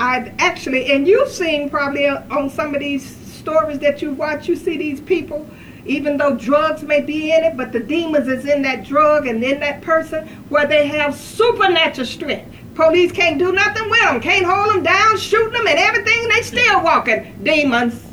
I've 0.00 0.34
actually, 0.40 0.90
and 0.90 1.06
you've 1.06 1.28
seen 1.28 1.70
probably 1.70 2.08
on 2.08 2.50
some 2.50 2.74
of 2.74 2.80
these 2.80 3.06
stories 3.06 3.78
that 3.78 4.02
you 4.02 4.10
watch, 4.10 4.48
you 4.48 4.56
see 4.56 4.76
these 4.76 5.00
people, 5.00 5.48
even 5.86 6.16
though 6.16 6.34
drugs 6.34 6.82
may 6.82 7.02
be 7.02 7.32
in 7.32 7.44
it, 7.44 7.56
but 7.56 7.70
the 7.70 7.78
demons 7.78 8.26
is 8.26 8.46
in 8.46 8.62
that 8.62 8.84
drug 8.84 9.28
and 9.28 9.44
in 9.44 9.60
that 9.60 9.80
person 9.80 10.26
where 10.48 10.66
they 10.66 10.88
have 10.88 11.14
supernatural 11.14 12.04
strength. 12.04 12.52
Police 12.74 13.12
can't 13.12 13.38
do 13.38 13.52
nothing 13.52 13.88
with 13.88 14.00
them, 14.00 14.20
can't 14.20 14.44
hold 14.44 14.74
them 14.74 14.82
down, 14.82 15.18
shooting 15.18 15.52
them 15.52 15.68
and 15.68 15.78
everything, 15.78 16.28
they 16.30 16.42
still 16.42 16.82
walking. 16.82 17.38
Demons. 17.44 18.09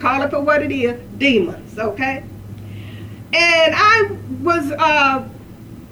Call 0.00 0.22
it 0.22 0.30
for 0.30 0.40
what 0.40 0.62
it 0.62 0.72
is, 0.72 0.98
demons, 1.18 1.78
okay? 1.78 2.24
And 3.32 3.74
I 3.76 4.16
was 4.42 4.72
uh, 4.72 5.28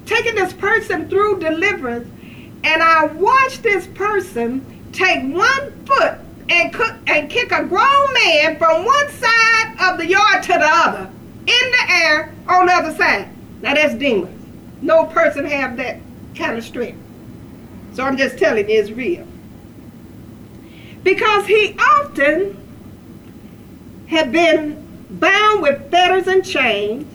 taking 0.05 0.33
this 0.33 0.51
person 0.51 1.07
through 1.07 1.39
deliverance, 1.39 2.09
and 2.63 2.81
I 2.81 3.05
watched 3.05 3.61
this 3.61 3.85
person 3.87 4.65
take 4.91 5.21
one 5.33 5.85
foot 5.85 6.17
and 6.49 6.73
cook 6.73 6.95
and 7.05 7.29
kick 7.29 7.51
a 7.51 7.63
grown 7.63 8.13
man 8.13 8.57
from 8.57 8.83
one 8.83 9.09
side 9.09 9.75
of 9.79 9.99
the 9.99 10.07
yard 10.07 10.41
to 10.43 10.53
the 10.53 10.67
other 10.67 11.09
in 11.41 11.45
the 11.71 11.85
air 11.89 12.33
on 12.47 12.65
the 12.65 12.73
other 12.73 12.93
side. 12.95 13.29
Now 13.61 13.75
that's 13.75 13.93
demons. 13.93 14.35
No 14.81 15.05
person 15.05 15.45
have 15.45 15.77
that 15.77 15.99
kind 16.35 16.57
of 16.57 16.63
strength. 16.63 16.99
So 17.93 18.03
I'm 18.03 18.17
just 18.17 18.39
telling 18.39 18.67
you 18.69 18.79
it's 18.79 18.89
real. 18.89 19.27
Because 21.03 21.45
he 21.45 21.75
often 21.77 22.57
had 24.09 24.31
been 24.31 25.07
bound 25.11 25.61
with 25.61 25.89
fetters 25.91 26.27
and 26.27 26.43
chains, 26.43 27.05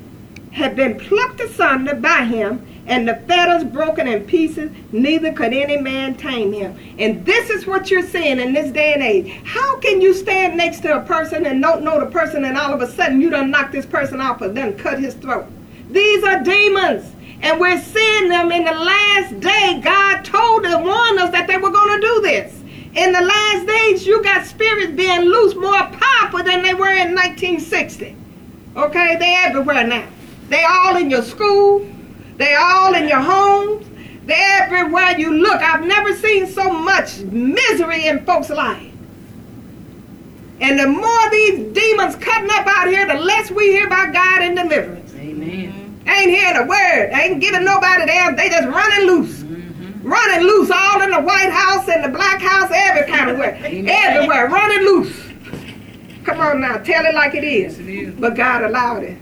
had 0.53 0.77
been 0.77 0.99
plucked 0.99 1.41
asunder 1.41 1.97
by 1.97 2.25
him, 2.25 2.65
and 2.87 3.09
the 3.09 3.17
fetters 3.27 3.65
broken 3.65 4.07
in 4.07 4.25
pieces, 4.25 4.71
neither 4.93 5.33
could 5.33 5.53
any 5.53 5.77
man 5.77 6.15
tame 6.15 6.53
him. 6.53 6.79
And 6.99 7.25
this 7.27 7.51
is 7.51 7.67
what 7.67 7.91
you're 7.91 8.07
seeing 8.07 8.39
in 8.39 8.53
this 8.53 8.71
day 8.71 8.93
and 8.95 9.03
age. 9.03 9.33
How 9.45 9.79
can 9.81 10.01
you 10.01 10.15
stand 10.15 10.57
next 10.57 10.81
to 10.81 10.97
a 10.97 11.01
person 11.01 11.47
and 11.47 11.61
don't 11.61 11.83
know 11.83 11.99
the 11.99 12.07
person, 12.07 12.45
and 12.45 12.57
all 12.57 12.73
of 12.73 12.81
a 12.81 12.91
sudden 12.93 13.21
you 13.21 13.29
done 13.29 13.51
knock 13.51 13.73
this 13.73 13.87
person 13.87 14.21
off 14.21 14.43
and 14.43 14.57
then 14.57 14.79
cut 14.79 15.01
his 15.01 15.15
throat? 15.15 15.47
These 15.91 16.23
are 16.23 16.45
demons. 16.45 17.11
And 17.43 17.59
we're 17.59 17.83
seeing 17.83 18.29
them 18.29 18.53
in 18.53 18.65
the 18.65 18.73
last 18.73 19.41
day. 19.41 19.81
God 19.83 20.25
told 20.25 20.65
and 20.65 20.85
warned 20.85 21.19
us 21.19 21.31
that 21.33 21.49
they 21.49 21.57
were 21.57 21.71
going 21.71 22.01
to 22.01 22.07
do 22.07 22.21
this. 22.23 22.64
In 22.95 23.13
the 23.13 23.21
last 23.21 23.67
days, 23.67 24.07
you 24.07 24.23
got 24.23 24.47
spirits 24.47 24.93
being 24.93 25.23
loose 25.23 25.57
more 25.57 25.73
powerful 25.73 26.45
than 26.45 26.63
they 26.63 26.75
were 26.75 26.93
in 26.93 27.15
1960. 27.15 28.17
Okay, 28.77 29.17
they're 29.17 29.49
everywhere 29.49 29.85
now. 29.85 30.07
They 30.49 30.65
all 30.65 30.97
in 30.97 31.11
your 31.11 31.23
school. 31.23 31.89
They 32.37 32.55
all 32.55 32.95
in 32.95 33.09
your 33.09 33.21
homes. 33.21 33.87
They're 34.27 34.63
everywhere 34.63 35.19
you 35.19 35.33
look. 35.33 35.61
I've 35.61 35.85
never 35.85 36.15
seen 36.15 36.47
so 36.47 36.71
much 36.71 37.19
misery 37.19 38.07
in 38.07 38.25
folks' 38.25 38.51
lives. 38.51 38.95
And 40.61 40.79
the 40.79 40.87
more 40.87 41.31
these 41.31 41.75
demons 41.75 42.15
cutting 42.17 42.51
up 42.53 42.67
out 42.67 42.87
here, 42.87 43.07
the 43.07 43.15
less 43.15 43.51
we 43.51 43.73
hear 43.73 43.87
about 43.87 44.13
God 44.13 44.43
and 44.43 44.57
deliverance. 44.57 45.13
Amen. 45.17 46.01
Ain't 46.07 46.31
hearing 46.31 46.57
a 46.57 46.65
word. 46.65 47.11
Ain't 47.13 47.41
giving 47.41 47.65
nobody 47.65 48.07
there. 48.07 48.35
They 48.37 48.49
just 48.49 48.69
running 48.69 49.07
loose. 49.07 49.44
Running 50.05 50.47
loose 50.47 50.71
all 50.71 51.01
in 51.01 51.11
the 51.11 51.21
White 51.23 51.51
House 51.51 51.89
and 51.89 52.05
the 52.05 52.11
Black 52.11 52.39
House, 52.43 52.71
every 52.71 53.11
kind 53.11 53.31
of 53.31 53.39
way. 53.39 53.85
Everywhere. 53.89 54.49
Running 54.49 54.85
loose. 54.85 55.19
Come 56.25 56.41
on 56.41 56.61
now. 56.61 56.77
Tell 56.77 57.07
it 57.07 57.15
like 57.15 57.35
it 57.35 57.43
Yes, 57.43 57.79
it 57.79 57.89
is. 57.89 58.15
But 58.15 58.37
God 58.37 58.65
allowed 58.65 59.03
it. 59.03 59.17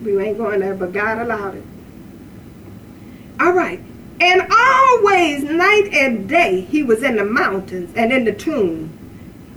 We 0.00 0.16
ain't 0.22 0.38
going 0.38 0.60
there, 0.60 0.76
but 0.76 0.92
God 0.92 1.18
allowed 1.18 1.56
it. 1.56 1.64
All 3.40 3.52
right. 3.52 3.80
And 4.20 4.42
always, 4.48 5.42
night 5.42 5.90
and 5.92 6.28
day, 6.28 6.60
he 6.60 6.84
was 6.84 7.02
in 7.02 7.16
the 7.16 7.24
mountains 7.24 7.92
and 7.96 8.12
in 8.12 8.24
the 8.24 8.32
tomb. 8.32 8.96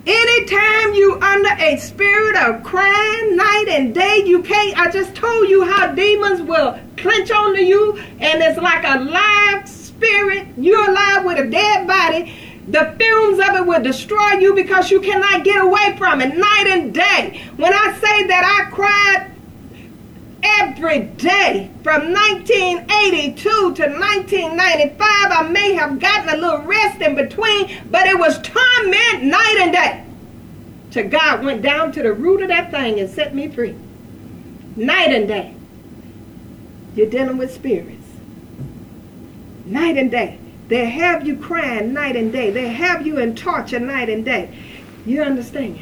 Anytime 0.08 0.94
you 0.96 1.20
under 1.22 1.64
a 1.64 1.78
spirit 1.78 2.36
of 2.38 2.64
crime, 2.64 3.36
night 3.36 3.66
and 3.70 3.94
day, 3.94 4.24
you 4.26 4.42
can't. 4.42 4.80
I 4.80 4.90
just 4.90 5.16
told 5.16 5.48
you 5.48 5.64
how 5.64 5.94
demons 5.94 6.42
will 6.42 6.80
clench 6.98 7.30
onto 7.30 7.62
you, 7.62 7.98
and 8.20 8.42
it's 8.42 8.60
like 8.60 8.84
a 8.84 9.00
live 9.04 9.70
spirit. 10.02 10.48
You're 10.58 10.90
alive 10.90 11.26
with 11.26 11.40
a 11.40 11.50
dead 11.50 11.88
body. 11.88 12.34
The 12.68 12.96
fumes 13.00 13.40
of 13.40 13.56
it 13.56 13.66
will 13.66 13.82
destroy 13.82 14.34
you 14.40 14.54
because 14.54 14.92
you 14.92 15.02
cannot 15.02 15.44
get 15.44 15.64
away 15.64 15.96
from 15.98 16.22
it 16.22 16.36
night 16.36 16.68
and 16.68 16.94
day. 16.94 17.42
When 17.58 17.74
I 17.74 17.94
say 18.00 18.28
that 18.28 18.66
I 18.68 18.72
cried 18.72 19.32
every 20.44 21.02
day 21.02 21.70
from 21.84 22.14
1982 22.14 23.50
to 23.50 23.64
1995. 23.68 24.98
I 25.00 25.50
may 25.50 25.74
have 25.74 26.00
gotten 26.00 26.30
a 26.30 26.38
little 26.38 26.62
rest 26.64 27.02
in 27.02 27.16
between, 27.16 27.78
but 27.90 28.08
it 28.08 28.18
was 28.18 28.42
torment 28.42 29.24
night 29.24 29.58
and 29.60 29.72
day. 29.72 30.06
Till 30.92 31.10
God 31.10 31.44
went 31.44 31.62
down 31.62 31.92
to 31.94 32.04
the 32.04 32.14
root 32.14 32.42
of 32.42 32.50
that 32.50 32.72
thing 32.72 33.00
and 33.00 33.10
set 33.10 33.34
me 33.34 33.48
free. 33.48 33.76
Night 34.76 35.14
and 35.14 35.28
day. 35.28 35.54
You're 36.96 37.10
dealing 37.10 37.38
with 37.38 37.54
spirits. 37.54 38.01
Night 39.72 39.98
and 39.98 40.12
day. 40.12 40.38
They 40.68 40.90
have 40.90 41.26
you 41.26 41.38
crying 41.38 41.94
night 41.94 42.16
and 42.16 42.32
day. 42.32 42.52
They 42.52 42.70
have 42.70 43.06
you 43.06 43.20
in 43.20 43.36
torture 43.36 43.80
night 43.80 44.10
and 44.10 44.24
day. 44.24 44.58
You 45.06 45.22
understand? 45.22 45.80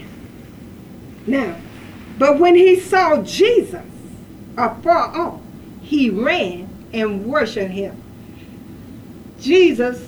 Now, 1.28 1.56
but 2.18 2.40
when 2.40 2.56
he 2.56 2.80
saw 2.80 3.22
Jesus, 3.22 3.86
afar 4.58 5.16
off, 5.16 5.42
he 5.82 6.10
ran 6.10 6.70
and 6.94 7.26
worshiped 7.26 7.72
him. 7.72 8.02
Jesus 9.40 10.06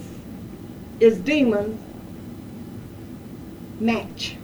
is 0.99 1.17
demons 1.19 1.79
match. 3.79 4.35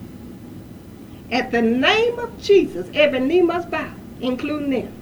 At 1.31 1.51
the 1.51 1.61
name 1.61 2.19
of 2.19 2.41
Jesus, 2.41 2.87
every 2.93 3.19
knee 3.19 3.41
must 3.41 3.69
bow, 3.69 3.93
including 4.21 4.69
them. 4.69 4.93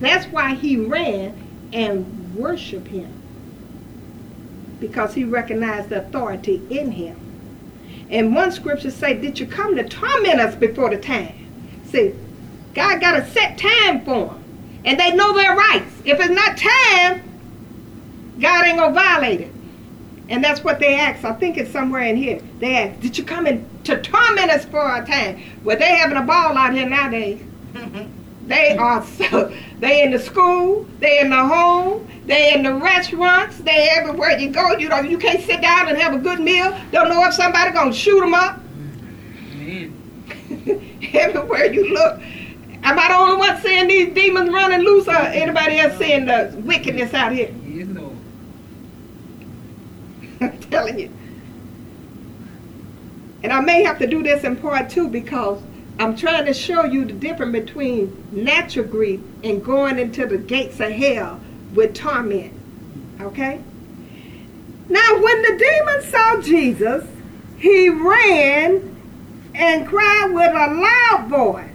That's 0.00 0.26
why 0.26 0.54
he 0.54 0.76
ran 0.76 1.34
and 1.72 2.34
worshiped 2.34 2.88
him. 2.88 3.12
Because 4.80 5.14
he 5.14 5.24
recognized 5.24 5.88
the 5.88 6.06
authority 6.06 6.62
in 6.70 6.92
him. 6.92 7.16
And 8.10 8.34
one 8.34 8.52
scripture 8.52 8.90
say, 8.90 9.14
Did 9.14 9.38
you 9.38 9.46
come 9.46 9.76
to 9.76 9.88
torment 9.88 10.40
us 10.40 10.54
before 10.54 10.90
the 10.90 10.98
time? 10.98 11.34
See, 11.86 12.14
God 12.74 13.00
got 13.00 13.18
a 13.18 13.26
set 13.30 13.56
time 13.58 14.04
for 14.04 14.26
them. 14.26 14.44
And 14.84 15.00
they 15.00 15.14
know 15.14 15.32
their 15.32 15.56
rights. 15.56 15.92
If 16.04 16.20
it's 16.20 16.30
not 16.30 16.58
time, 16.58 17.22
God 18.38 18.66
ain't 18.66 18.78
to 18.78 18.90
violate 18.90 19.40
it. 19.42 19.52
And 20.28 20.42
that's 20.42 20.64
what 20.64 20.78
they 20.78 20.96
ask. 20.96 21.24
I 21.24 21.32
think 21.32 21.56
it's 21.56 21.70
somewhere 21.70 22.02
in 22.02 22.16
here. 22.16 22.40
They 22.58 22.76
ask, 22.76 23.00
Did 23.00 23.16
you 23.16 23.24
come 23.24 23.46
in 23.46 23.66
to 23.84 24.00
torment 24.00 24.50
us 24.50 24.64
for 24.64 24.96
a 24.96 25.06
time? 25.06 25.42
Well, 25.62 25.78
they 25.78 25.96
having 25.96 26.16
a 26.16 26.22
ball 26.22 26.56
out 26.56 26.74
here 26.74 26.88
nowadays. 26.88 27.40
They 28.46 28.76
are 28.76 29.02
so, 29.04 29.54
they 29.80 30.02
in 30.02 30.10
the 30.10 30.18
school, 30.18 30.86
they 31.00 31.20
in 31.20 31.30
the 31.30 31.46
home, 31.46 32.06
they 32.26 32.52
in 32.52 32.62
the 32.62 32.74
restaurants, 32.74 33.58
they 33.58 33.88
everywhere 33.92 34.38
you 34.38 34.50
go. 34.50 34.76
You 34.76 34.90
know, 34.90 35.00
you 35.00 35.16
can't 35.16 35.42
sit 35.42 35.62
down 35.62 35.88
and 35.88 35.96
have 35.96 36.12
a 36.12 36.18
good 36.18 36.40
meal. 36.40 36.78
Don't 36.92 37.08
know 37.08 37.24
if 37.26 37.34
somebody 37.34 37.72
gonna 37.72 37.92
shoot 37.92 38.20
them 38.20 38.34
up. 38.34 38.60
Everywhere 41.14 41.72
you 41.72 41.92
look. 41.92 42.20
Am 42.82 42.98
I 42.98 43.08
the 43.08 43.14
only 43.14 43.36
one 43.36 43.60
seeing 43.62 43.88
these 43.88 44.12
demons 44.14 44.50
running 44.50 44.80
loose, 44.80 45.08
or 45.08 45.16
anybody 45.16 45.78
else 45.78 45.96
seeing 45.96 46.26
the 46.26 46.54
wickedness 46.64 47.14
out 47.14 47.32
here? 47.32 47.54
Yes, 47.66 47.88
Lord. 47.88 48.16
I'm 50.42 50.58
telling 50.58 50.98
you. 50.98 51.10
And 53.42 53.52
I 53.52 53.60
may 53.60 53.82
have 53.84 53.98
to 54.00 54.06
do 54.06 54.22
this 54.22 54.44
in 54.44 54.56
part 54.56 54.90
two 54.90 55.08
because 55.08 55.62
I'm 55.98 56.16
trying 56.16 56.46
to 56.46 56.54
show 56.54 56.84
you 56.84 57.04
the 57.04 57.12
difference 57.12 57.52
between 57.52 58.26
natural 58.32 58.86
grief 58.86 59.20
and 59.44 59.64
going 59.64 59.98
into 59.98 60.26
the 60.26 60.38
gates 60.38 60.80
of 60.80 60.90
hell 60.90 61.40
with 61.72 61.94
torment. 61.94 62.52
Okay? 63.20 63.60
Now, 64.88 65.22
when 65.22 65.42
the 65.42 65.56
demon 65.56 66.02
saw 66.10 66.40
Jesus, 66.40 67.04
he 67.58 67.88
ran 67.88 68.94
and 69.54 69.86
cried 69.86 70.30
with 70.32 70.50
a 70.50 70.74
loud 70.74 71.28
voice 71.28 71.70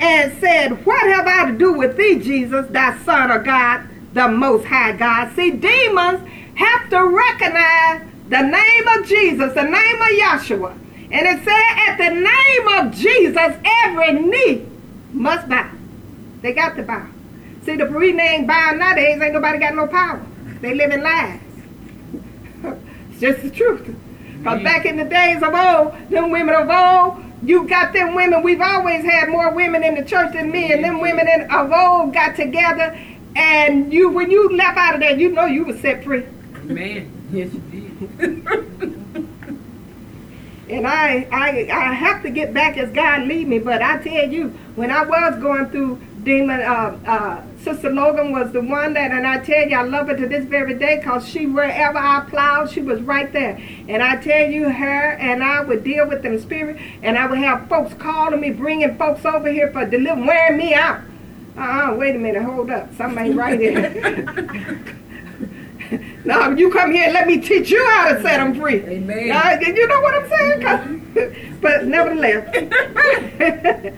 and 0.00 0.36
said, 0.40 0.84
What 0.84 1.02
have 1.02 1.26
I 1.26 1.52
to 1.52 1.58
do 1.58 1.74
with 1.74 1.96
thee, 1.96 2.18
Jesus, 2.18 2.66
thy 2.70 2.98
Son 3.04 3.30
of 3.30 3.44
God, 3.44 3.86
the 4.14 4.28
Most 4.28 4.64
High 4.66 4.92
God? 4.92 5.34
See, 5.36 5.50
demons 5.50 6.28
have 6.54 6.88
to 6.90 7.04
recognize 7.04 8.02
the 8.28 8.42
name 8.42 8.88
of 8.88 9.06
Jesus, 9.06 9.52
the 9.52 9.62
name 9.62 10.02
of 10.02 10.08
Yahshua. 10.08 10.81
And 11.12 11.26
it 11.26 11.44
said, 11.44 11.64
At 11.88 11.96
the 11.98 12.10
name 12.10 12.68
of 12.78 12.94
Jesus, 12.94 13.56
every 13.84 14.12
knee 14.14 14.66
must 15.12 15.48
bow. 15.48 15.70
They 16.40 16.52
got 16.52 16.74
to 16.76 16.82
bow. 16.82 17.06
See, 17.64 17.76
the 17.76 17.86
reason 17.86 18.16
they 18.16 18.24
ain't 18.24 18.46
bowing 18.46 18.78
nowadays, 18.78 19.20
ain't 19.20 19.34
nobody 19.34 19.58
got 19.58 19.74
no 19.74 19.86
power. 19.86 20.24
They 20.62 20.74
live 20.74 20.90
in 20.90 21.02
lies. 21.02 21.40
it's 23.10 23.20
just 23.20 23.42
the 23.42 23.50
truth. 23.50 23.94
Because 24.38 24.62
back 24.64 24.86
in 24.86 24.96
the 24.96 25.04
days 25.04 25.42
of 25.42 25.54
old, 25.54 26.10
them 26.10 26.30
women 26.30 26.54
of 26.54 26.68
old, 26.68 27.22
you 27.44 27.68
got 27.68 27.92
them 27.92 28.14
women, 28.14 28.42
we've 28.42 28.60
always 28.60 29.04
had 29.04 29.28
more 29.28 29.52
women 29.52 29.84
in 29.84 29.94
the 29.94 30.04
church 30.04 30.32
than 30.32 30.50
me, 30.50 30.72
and 30.72 30.82
them 30.82 30.94
mm-hmm. 30.94 31.02
women 31.02 31.28
in, 31.28 31.42
of 31.50 31.70
old 31.70 32.12
got 32.12 32.34
together, 32.34 32.98
and 33.36 33.92
you 33.92 34.08
when 34.08 34.30
you 34.30 34.48
left 34.56 34.78
out 34.78 34.94
of 34.94 35.00
there, 35.00 35.16
you 35.16 35.30
know 35.30 35.44
you 35.44 35.64
were 35.64 35.76
set 35.78 36.02
free. 36.04 36.24
Man, 36.64 37.10
Yes, 37.32 37.50
you 37.54 38.08
did. 38.18 38.91
And 40.72 40.86
I, 40.86 41.28
I, 41.30 41.68
I 41.70 41.92
have 41.92 42.22
to 42.22 42.30
get 42.30 42.54
back 42.54 42.78
as 42.78 42.90
God 42.92 43.28
lead 43.28 43.46
me. 43.46 43.58
But 43.58 43.82
I 43.82 43.98
tell 44.02 44.26
you, 44.26 44.48
when 44.74 44.90
I 44.90 45.04
was 45.04 45.40
going 45.42 45.68
through 45.68 46.00
demon, 46.22 46.60
uh, 46.62 46.98
uh, 47.06 47.42
Sister 47.58 47.90
Logan 47.90 48.32
was 48.32 48.52
the 48.52 48.62
one 48.62 48.94
that, 48.94 49.10
and 49.10 49.26
I 49.26 49.38
tell 49.40 49.68
you, 49.68 49.76
I 49.76 49.82
love 49.82 50.08
her 50.08 50.16
to 50.16 50.26
this 50.26 50.46
very 50.46 50.74
day 50.74 50.96
because 50.96 51.28
she, 51.28 51.46
wherever 51.46 51.98
I 51.98 52.24
plowed, 52.28 52.70
she 52.70 52.80
was 52.80 53.02
right 53.02 53.30
there. 53.32 53.60
And 53.86 54.02
I 54.02 54.16
tell 54.16 54.50
you, 54.50 54.70
her 54.70 55.12
and 55.12 55.44
I 55.44 55.62
would 55.62 55.84
deal 55.84 56.08
with 56.08 56.22
them 56.22 56.40
spirit, 56.40 56.80
and 57.02 57.18
I 57.18 57.26
would 57.26 57.38
have 57.38 57.68
folks 57.68 57.92
calling 57.94 58.40
me, 58.40 58.50
bringing 58.50 58.96
folks 58.96 59.26
over 59.26 59.52
here 59.52 59.70
for 59.72 59.84
deliver, 59.84 60.22
wearing 60.22 60.56
me 60.56 60.74
out. 60.74 61.02
Uh-uh, 61.56 61.96
wait 61.96 62.16
a 62.16 62.18
minute, 62.18 62.42
hold 62.42 62.70
up. 62.70 62.88
Ain't 62.98 63.36
right 63.36 63.60
here. 63.60 64.96
now, 66.24 66.50
you 66.50 66.70
come 66.70 66.92
here 66.92 67.04
and 67.04 67.14
let 67.14 67.26
me 67.26 67.40
teach 67.40 67.70
you 67.70 67.84
how 67.90 68.12
to 68.12 68.22
set 68.22 68.38
them 68.38 68.54
free. 68.54 68.80
Amen. 68.82 69.32
Uh, 69.32 69.58
you 69.60 69.88
know 69.88 70.00
what 70.00 70.14
I'm 70.14 70.28
saying? 70.28 71.56
but 71.60 71.86
nevertheless, 71.86 72.48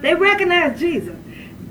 they 0.00 0.14
recognize 0.14 0.78
Jesus. 0.78 1.16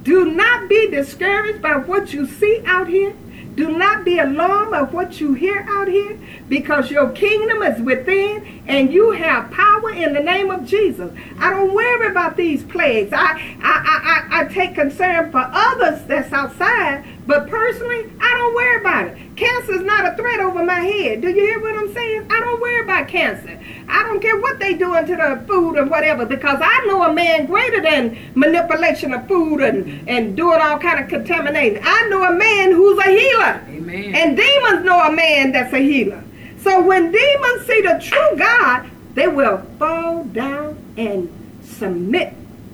Do 0.04 0.26
not 0.26 0.70
be 0.70 0.90
discouraged 0.90 1.62
by 1.62 1.78
what 1.78 2.14
you 2.14 2.28
see 2.28 2.62
out 2.66 2.88
here. 2.88 3.16
Do 3.56 3.72
not 3.72 4.04
be 4.04 4.20
alarmed 4.20 4.72
by 4.72 4.82
what 4.82 5.20
you 5.20 5.34
hear 5.34 5.66
out 5.68 5.88
here 5.88 6.20
because 6.50 6.92
your 6.92 7.10
kingdom 7.10 7.64
is 7.64 7.82
within 7.82 8.63
and 8.68 8.94
you 8.94 9.12
have 9.12 9.52
power 9.52 9.92
in 9.92 10.14
the 10.14 10.20
name 10.20 10.50
of 10.50 10.66
Jesus. 10.66 11.12
I 11.38 11.50
don't 11.50 11.74
worry 11.74 12.10
about 12.10 12.38
these 12.38 12.64
plagues. 12.64 13.12
I, 13.14 13.58
I, 13.62 14.30
I, 14.32 14.42
I, 14.42 14.54
take 14.54 14.76
concern 14.76 15.32
for 15.32 15.44
others 15.52 16.04
that's 16.06 16.32
outside, 16.32 17.04
but 17.28 17.50
personally, 17.50 18.12
I 18.22 18.34
don't 18.38 18.56
worry 18.56 18.80
about 18.80 19.08
it. 19.08 19.36
Cancer 19.36 19.74
is 19.74 19.82
not 19.82 20.14
a 20.14 20.16
threat 20.16 20.40
over 20.40 20.64
my 20.64 20.80
head. 20.80 21.22
Do 21.22 21.30
you 21.30 21.42
hear 21.42 21.60
what 21.60 21.76
I'm 21.76 21.94
saying? 21.94 22.32
I 22.32 22.40
don't 22.40 22.62
worry 22.62 22.84
about 22.84 23.08
cancer. 23.08 23.60
I 23.90 24.04
don't 24.04 24.22
care 24.22 24.40
what 24.40 24.60
they 24.60 24.76
doing 24.76 25.06
to 25.08 25.16
the 25.16 25.44
food 25.48 25.78
or 25.78 25.86
whatever 25.86 26.26
because 26.26 26.60
I 26.62 26.86
know 26.88 27.04
a 27.04 27.14
man 27.14 27.48
greater 27.48 27.82
than 27.82 28.18
manipulation 28.36 29.14
of 29.14 29.28
food 29.28 29.62
and, 29.62 30.08
and 30.08 30.38
doing 30.38 30.62
all 30.62 30.78
kind 30.80 31.04
of 31.04 31.10
contaminating. 31.10 31.82
I 31.84 32.08
know 32.08 32.24
a 32.24 32.34
man 32.34 32.72
who's 32.72 33.00
a 33.00 33.10
healer. 33.10 33.62
Amen. 33.68 34.16
And 34.16 34.38
demons 34.38 34.86
know 34.86 35.00
a 35.02 35.12
man 35.12 35.52
that's 35.52 35.74
a 35.74 35.80
healer. 35.80 36.24
So 36.64 36.82
when 36.82 37.12
demons 37.12 37.68
see 37.68 37.82
the 37.82 38.00
true 38.02 38.38
God, 38.38 38.90
they 39.16 39.28
will 39.28 39.60
fall 39.78 40.24
down 40.24 40.78
and 40.98 41.30
submit 41.62 42.34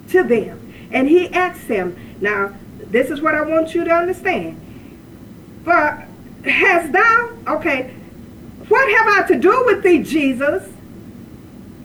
to 0.10 0.24
them. 0.24 0.74
And 0.92 1.10
he 1.10 1.28
asks 1.34 1.66
them, 1.66 1.98
now, 2.22 2.54
this 2.78 3.10
is 3.10 3.20
what 3.20 3.34
I 3.34 3.42
want 3.42 3.74
you 3.74 3.84
to 3.84 3.92
understand. 3.92 4.60
For 5.64 6.08
has 6.46 6.92
thou, 6.92 7.32
okay, 7.48 7.96
what 8.68 8.90
have 8.98 9.08
I 9.08 9.28
to 9.28 9.40
do 9.40 9.64
with 9.66 9.84
thee, 9.84 10.04
Jesus, 10.04 10.72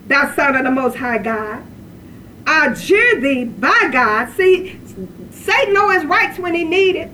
thou 0.07 0.35
son 0.35 0.57
of 0.57 0.65
the 0.65 0.71
most 0.71 0.97
high 0.97 1.19
God? 1.19 1.65
I 2.47 2.67
adjure 2.67 3.21
thee 3.21 3.45
by 3.45 3.89
God. 3.91 4.31
See, 4.37 4.79
Satan 5.31 5.73
know 5.73 5.89
his 5.91 6.05
rights 6.05 6.39
when 6.39 6.55
he 6.55 6.65
need 6.65 6.97
it. 6.97 7.09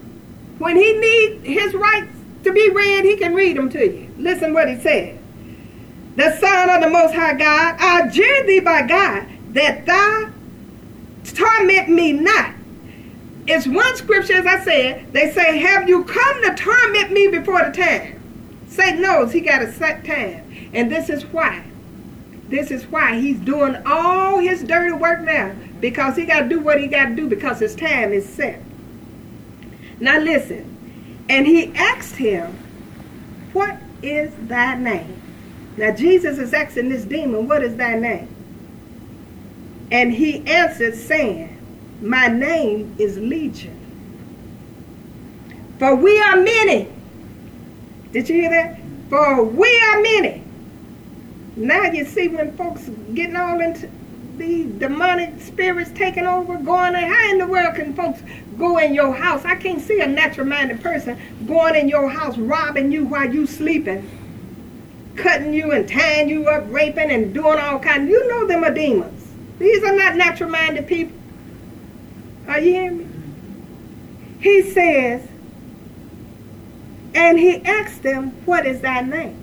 When 0.58 0.76
he 0.76 0.98
needs 0.98 1.46
his 1.46 1.74
rights 1.74 2.12
to 2.42 2.52
be 2.52 2.68
read, 2.70 3.04
he 3.04 3.16
can 3.16 3.34
read 3.34 3.56
them 3.56 3.70
to 3.70 3.78
you. 3.78 4.09
Listen 4.20 4.52
what 4.52 4.68
he 4.68 4.78
said. 4.80 5.18
The 6.16 6.36
Son 6.36 6.68
of 6.68 6.82
the 6.82 6.90
Most 6.90 7.14
High 7.14 7.34
God, 7.34 7.76
I 7.78 8.06
adjure 8.06 8.46
thee 8.46 8.60
by 8.60 8.82
God 8.82 9.26
that 9.54 9.86
thou 9.86 10.30
torment 11.24 11.88
me 11.88 12.12
not. 12.12 12.54
It's 13.46 13.66
one 13.66 13.96
scripture, 13.96 14.34
as 14.34 14.46
I 14.46 14.62
said, 14.62 15.12
they 15.12 15.32
say, 15.32 15.58
Have 15.58 15.88
you 15.88 16.04
come 16.04 16.42
to 16.42 16.54
torment 16.54 17.12
me 17.12 17.28
before 17.28 17.64
the 17.64 17.72
time? 17.72 18.20
Satan 18.68 19.00
knows 19.00 19.32
he 19.32 19.40
got 19.40 19.62
a 19.62 19.72
set 19.72 20.04
time. 20.04 20.70
And 20.74 20.92
this 20.92 21.08
is 21.08 21.24
why. 21.24 21.64
This 22.48 22.70
is 22.70 22.86
why 22.86 23.18
he's 23.18 23.38
doing 23.38 23.76
all 23.86 24.38
his 24.38 24.62
dirty 24.62 24.92
work 24.92 25.22
now. 25.22 25.54
Because 25.80 26.16
he 26.16 26.26
got 26.26 26.40
to 26.40 26.48
do 26.48 26.60
what 26.60 26.80
he 26.80 26.86
got 26.86 27.06
to 27.06 27.16
do 27.16 27.28
because 27.28 27.58
his 27.58 27.74
time 27.74 28.12
is 28.12 28.28
set. 28.28 28.62
Now 29.98 30.18
listen. 30.18 31.24
And 31.28 31.46
he 31.46 31.72
asked 31.74 32.16
him, 32.16 32.56
What 33.54 33.78
is 34.02 34.32
thy 34.48 34.76
name? 34.76 35.20
Now 35.76 35.92
Jesus 35.92 36.38
is 36.38 36.52
asking 36.52 36.88
this 36.88 37.04
demon, 37.04 37.48
What 37.48 37.62
is 37.62 37.76
thy 37.76 37.98
name? 37.98 38.28
And 39.90 40.12
he 40.12 40.46
answered, 40.46 40.94
saying, 40.94 41.58
My 42.00 42.28
name 42.28 42.94
is 42.98 43.18
Legion. 43.18 43.76
For 45.78 45.94
we 45.94 46.20
are 46.20 46.36
many. 46.36 46.92
Did 48.12 48.28
you 48.28 48.34
hear 48.36 48.50
that? 48.50 48.78
For 49.08 49.44
we 49.44 49.68
are 49.80 50.02
many. 50.02 50.42
Now 51.56 51.84
you 51.84 52.04
see 52.04 52.28
when 52.28 52.56
folks 52.56 52.88
getting 53.14 53.36
all 53.36 53.60
into 53.60 53.90
these 54.40 54.72
demonic 54.72 55.40
spirits 55.40 55.90
taking 55.94 56.26
over, 56.26 56.56
going 56.56 56.94
in. 56.94 57.04
How 57.04 57.30
in 57.30 57.38
the 57.38 57.46
world 57.46 57.74
can 57.74 57.94
folks 57.94 58.22
go 58.58 58.78
in 58.78 58.94
your 58.94 59.12
house? 59.12 59.44
I 59.44 59.54
can't 59.54 59.80
see 59.80 60.00
a 60.00 60.06
natural 60.06 60.46
minded 60.46 60.82
person 60.82 61.20
going 61.46 61.76
in 61.76 61.88
your 61.88 62.08
house, 62.08 62.36
robbing 62.38 62.90
you 62.90 63.04
while 63.04 63.32
you 63.32 63.46
sleeping, 63.46 64.08
cutting 65.14 65.52
you 65.52 65.72
and 65.72 65.88
tying 65.88 66.28
you 66.28 66.48
up, 66.48 66.64
raping 66.68 67.10
and 67.10 67.34
doing 67.34 67.58
all 67.58 67.78
kinds. 67.78 68.10
You 68.10 68.26
know 68.28 68.46
them 68.46 68.64
are 68.64 68.74
demons. 68.74 69.30
These 69.58 69.84
are 69.84 69.94
not 69.94 70.16
natural 70.16 70.50
minded 70.50 70.86
people. 70.88 71.16
Are 72.48 72.58
you 72.58 72.72
hearing 72.72 72.98
me? 72.98 73.06
He 74.40 74.62
says, 74.72 75.28
and 77.14 77.38
he 77.38 77.62
asked 77.64 78.02
them, 78.02 78.30
What 78.46 78.66
is 78.66 78.80
thy 78.80 79.02
name? 79.02 79.36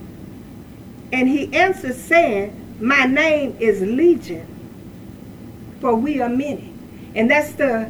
And 1.14 1.30
he 1.30 1.54
answered, 1.54 1.96
saying, 1.96 2.78
My 2.82 3.06
name 3.06 3.56
is 3.60 3.82
Legion, 3.82 4.57
for 5.80 5.96
we 5.96 6.22
are 6.22 6.30
many. 6.30 6.74
And 7.16 7.30
that's 7.30 7.54
the 7.54 7.90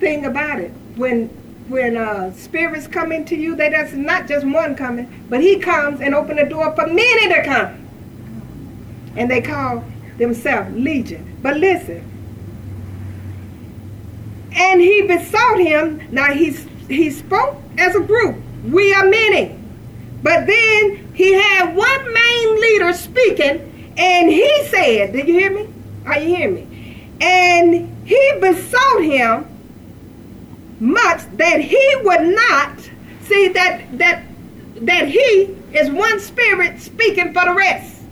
thing 0.00 0.24
about 0.24 0.60
it. 0.60 0.72
When 0.96 1.28
when 1.68 1.96
uh, 1.96 2.32
spirits 2.32 2.86
come 2.86 3.12
into 3.12 3.36
you, 3.36 3.54
they 3.54 3.68
that's 3.68 3.92
not 3.92 4.26
just 4.26 4.46
one 4.46 4.74
coming, 4.74 5.26
but 5.28 5.40
he 5.40 5.58
comes 5.58 6.00
and 6.00 6.14
open 6.14 6.36
the 6.36 6.44
door 6.44 6.74
for 6.74 6.86
many 6.86 7.28
to 7.34 7.44
come. 7.44 7.88
And 9.16 9.30
they 9.30 9.42
call 9.42 9.84
themselves 10.16 10.74
Legion. 10.74 11.38
But 11.42 11.56
listen. 11.56 12.04
And 14.52 14.80
he 14.80 15.02
besought 15.02 15.58
him. 15.58 16.02
Now 16.10 16.32
he 16.32 16.50
he 16.88 17.10
spoke 17.10 17.56
as 17.76 17.94
a 17.94 18.00
group. 18.00 18.36
We 18.64 18.94
are 18.94 19.04
many. 19.04 19.58
But 20.22 20.46
then 20.46 21.12
he 21.14 21.32
had 21.32 21.76
one 21.76 22.12
main 22.12 22.60
leader 22.60 22.92
speaking, 22.92 23.94
and 23.96 24.30
he 24.30 24.64
said, 24.66 25.12
Did 25.12 25.28
you 25.28 25.34
hear 25.34 25.50
me? 25.50 25.68
Are 26.06 26.18
you 26.18 26.36
hearing 26.36 26.54
me? 26.54 26.67
And 27.20 28.06
he 28.06 28.32
besought 28.40 29.02
him 29.02 29.46
much 30.80 31.22
that 31.36 31.60
he 31.60 31.94
would 32.02 32.34
not 32.34 32.78
see 33.22 33.48
that 33.48 33.98
that 33.98 34.22
that 34.82 35.08
he 35.08 35.56
is 35.72 35.90
one 35.90 36.20
spirit 36.20 36.80
speaking 36.80 37.32
for 37.32 37.44
the 37.44 37.54
rest. 37.54 38.02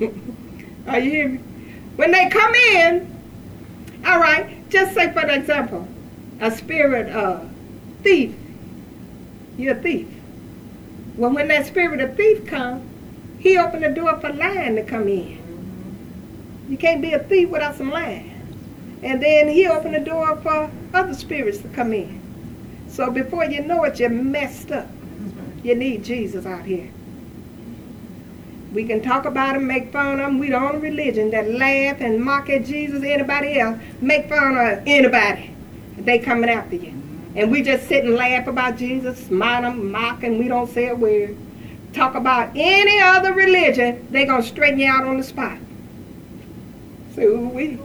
Are 0.86 0.98
you 0.98 1.10
hearing 1.10 1.32
me? 1.34 1.40
When 1.96 2.12
they 2.12 2.28
come 2.28 2.54
in, 2.54 3.18
all 4.06 4.20
right, 4.20 4.70
just 4.70 4.94
say 4.94 5.12
for 5.12 5.26
example, 5.28 5.88
a 6.40 6.50
spirit 6.50 7.08
of 7.12 7.48
thief. 8.02 8.34
You're 9.56 9.74
a 9.74 9.82
thief. 9.82 10.06
Well, 11.16 11.32
when 11.32 11.48
that 11.48 11.66
spirit 11.66 12.00
of 12.00 12.16
thief 12.16 12.46
comes, 12.46 12.88
he 13.40 13.58
opened 13.58 13.82
the 13.82 13.90
door 13.90 14.18
for 14.20 14.32
lying 14.32 14.76
to 14.76 14.84
come 14.84 15.08
in. 15.08 15.37
You 16.68 16.76
can't 16.76 17.00
be 17.00 17.12
a 17.14 17.18
thief 17.18 17.48
without 17.48 17.76
some 17.76 17.90
lying. 17.90 18.34
And 19.02 19.22
then 19.22 19.48
he 19.48 19.66
opened 19.66 19.94
the 19.94 20.00
door 20.00 20.36
for 20.36 20.70
other 20.92 21.14
spirits 21.14 21.58
to 21.58 21.68
come 21.68 21.92
in. 21.92 22.20
So 22.88 23.10
before 23.10 23.44
you 23.44 23.62
know 23.62 23.84
it, 23.84 24.00
you're 24.00 24.10
messed 24.10 24.72
up. 24.72 24.88
You 25.62 25.74
need 25.74 26.04
Jesus 26.04 26.46
out 26.46 26.64
here. 26.64 26.90
We 28.72 28.84
can 28.84 29.00
talk 29.00 29.24
about 29.24 29.56
him, 29.56 29.66
make 29.66 29.92
fun 29.92 30.20
of 30.20 30.28
him. 30.28 30.38
We 30.38 30.50
the 30.50 30.56
only 30.56 30.78
religion 30.78 31.30
that 31.30 31.50
laugh 31.50 32.00
and 32.00 32.22
mock 32.22 32.50
at 32.50 32.66
Jesus, 32.66 33.02
anybody 33.02 33.58
else, 33.58 33.78
make 34.00 34.28
fun 34.28 34.58
of 34.58 34.82
anybody. 34.86 35.54
They 35.96 36.18
coming 36.18 36.50
after 36.50 36.76
you. 36.76 36.92
And 37.34 37.50
we 37.50 37.62
just 37.62 37.88
sit 37.88 38.04
and 38.04 38.14
laugh 38.14 38.46
about 38.46 38.76
Jesus, 38.76 39.26
smile 39.26 39.64
him, 39.64 39.90
mock 39.90 40.22
him, 40.22 40.38
we 40.38 40.48
don't 40.48 40.68
say 40.68 40.88
a 40.88 40.94
word. 40.94 41.36
Talk 41.92 42.14
about 42.14 42.50
any 42.54 43.00
other 43.00 43.32
religion, 43.32 44.06
they 44.10 44.26
gonna 44.26 44.42
straighten 44.42 44.80
you 44.80 44.90
out 44.90 45.04
on 45.04 45.16
the 45.16 45.22
spot. 45.22 45.58
We. 47.26 47.78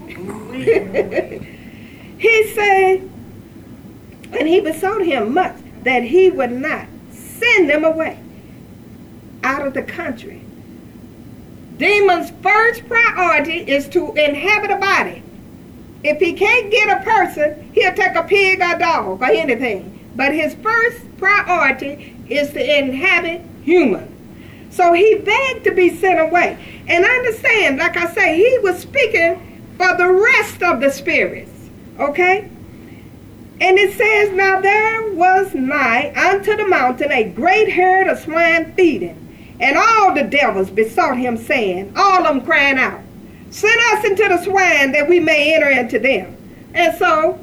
he 2.20 2.48
said, 2.54 3.10
and 4.34 4.48
he 4.48 4.60
besought 4.60 5.06
him 5.06 5.34
much 5.34 5.56
that 5.84 6.04
he 6.04 6.30
would 6.30 6.52
not 6.52 6.88
send 7.12 7.70
them 7.70 7.84
away 7.84 8.20
out 9.44 9.66
of 9.66 9.74
the 9.74 9.84
country. 9.84 10.42
Demon's 11.78 12.32
first 12.42 12.88
priority 12.88 13.58
is 13.58 13.90
to 13.90 14.14
inhabit 14.14 14.72
a 14.72 14.78
body. 14.78 15.24
If 16.04 16.20
he 16.20 16.34
can't 16.34 16.70
get 16.70 17.02
a 17.02 17.04
person, 17.04 17.72
he'll 17.74 17.94
take 17.94 18.16
a 18.16 18.24
pig 18.24 18.62
or 18.62 18.76
a 18.76 18.80
dog 18.80 19.22
or 19.22 19.26
anything. 19.26 20.00
But 20.16 20.34
his 20.34 20.54
first 20.56 21.18
priority 21.18 22.16
is 22.30 22.52
to 22.52 22.80
inhabit 22.80 23.42
human. 23.64 24.10
So 24.70 24.94
he 24.94 25.16
begged 25.16 25.64
to 25.66 25.72
be 25.72 25.96
sent 25.96 26.20
away. 26.20 26.58
And 26.88 27.06
understand, 27.06 27.78
like 27.78 27.98
I 27.98 28.14
say, 28.14 28.38
he 28.38 28.60
was 28.60 28.80
speaking 28.80 29.62
for 29.78 29.96
the 29.96 30.12
rest 30.12 30.62
of 30.62 30.82
the 30.82 30.90
spirits. 30.90 31.52
Okay? 32.00 32.50
And 33.62 33.78
it 33.78 33.94
says, 33.94 34.32
Now 34.34 34.60
there 34.60 35.14
was 35.14 35.54
nigh 35.54 36.14
unto 36.16 36.56
the 36.56 36.68
mountain 36.68 37.12
a 37.12 37.24
great 37.24 37.72
herd 37.72 38.08
of 38.08 38.20
swine 38.20 38.74
feeding. 38.74 39.20
And 39.60 39.78
all 39.78 40.14
the 40.14 40.24
devils 40.24 40.70
besought 40.70 41.18
him, 41.18 41.38
saying, 41.38 41.94
All 41.96 42.26
of 42.26 42.36
them 42.36 42.46
crying 42.46 42.78
out, 42.78 43.02
Send 43.52 43.80
us 43.94 44.06
into 44.06 44.28
the 44.28 44.44
swine 44.44 44.92
that 44.94 45.08
we 45.08 45.20
may 45.20 45.54
enter 45.54 45.70
into 45.70 46.00
them. 46.00 46.36
And 46.74 46.98
so, 46.98 47.40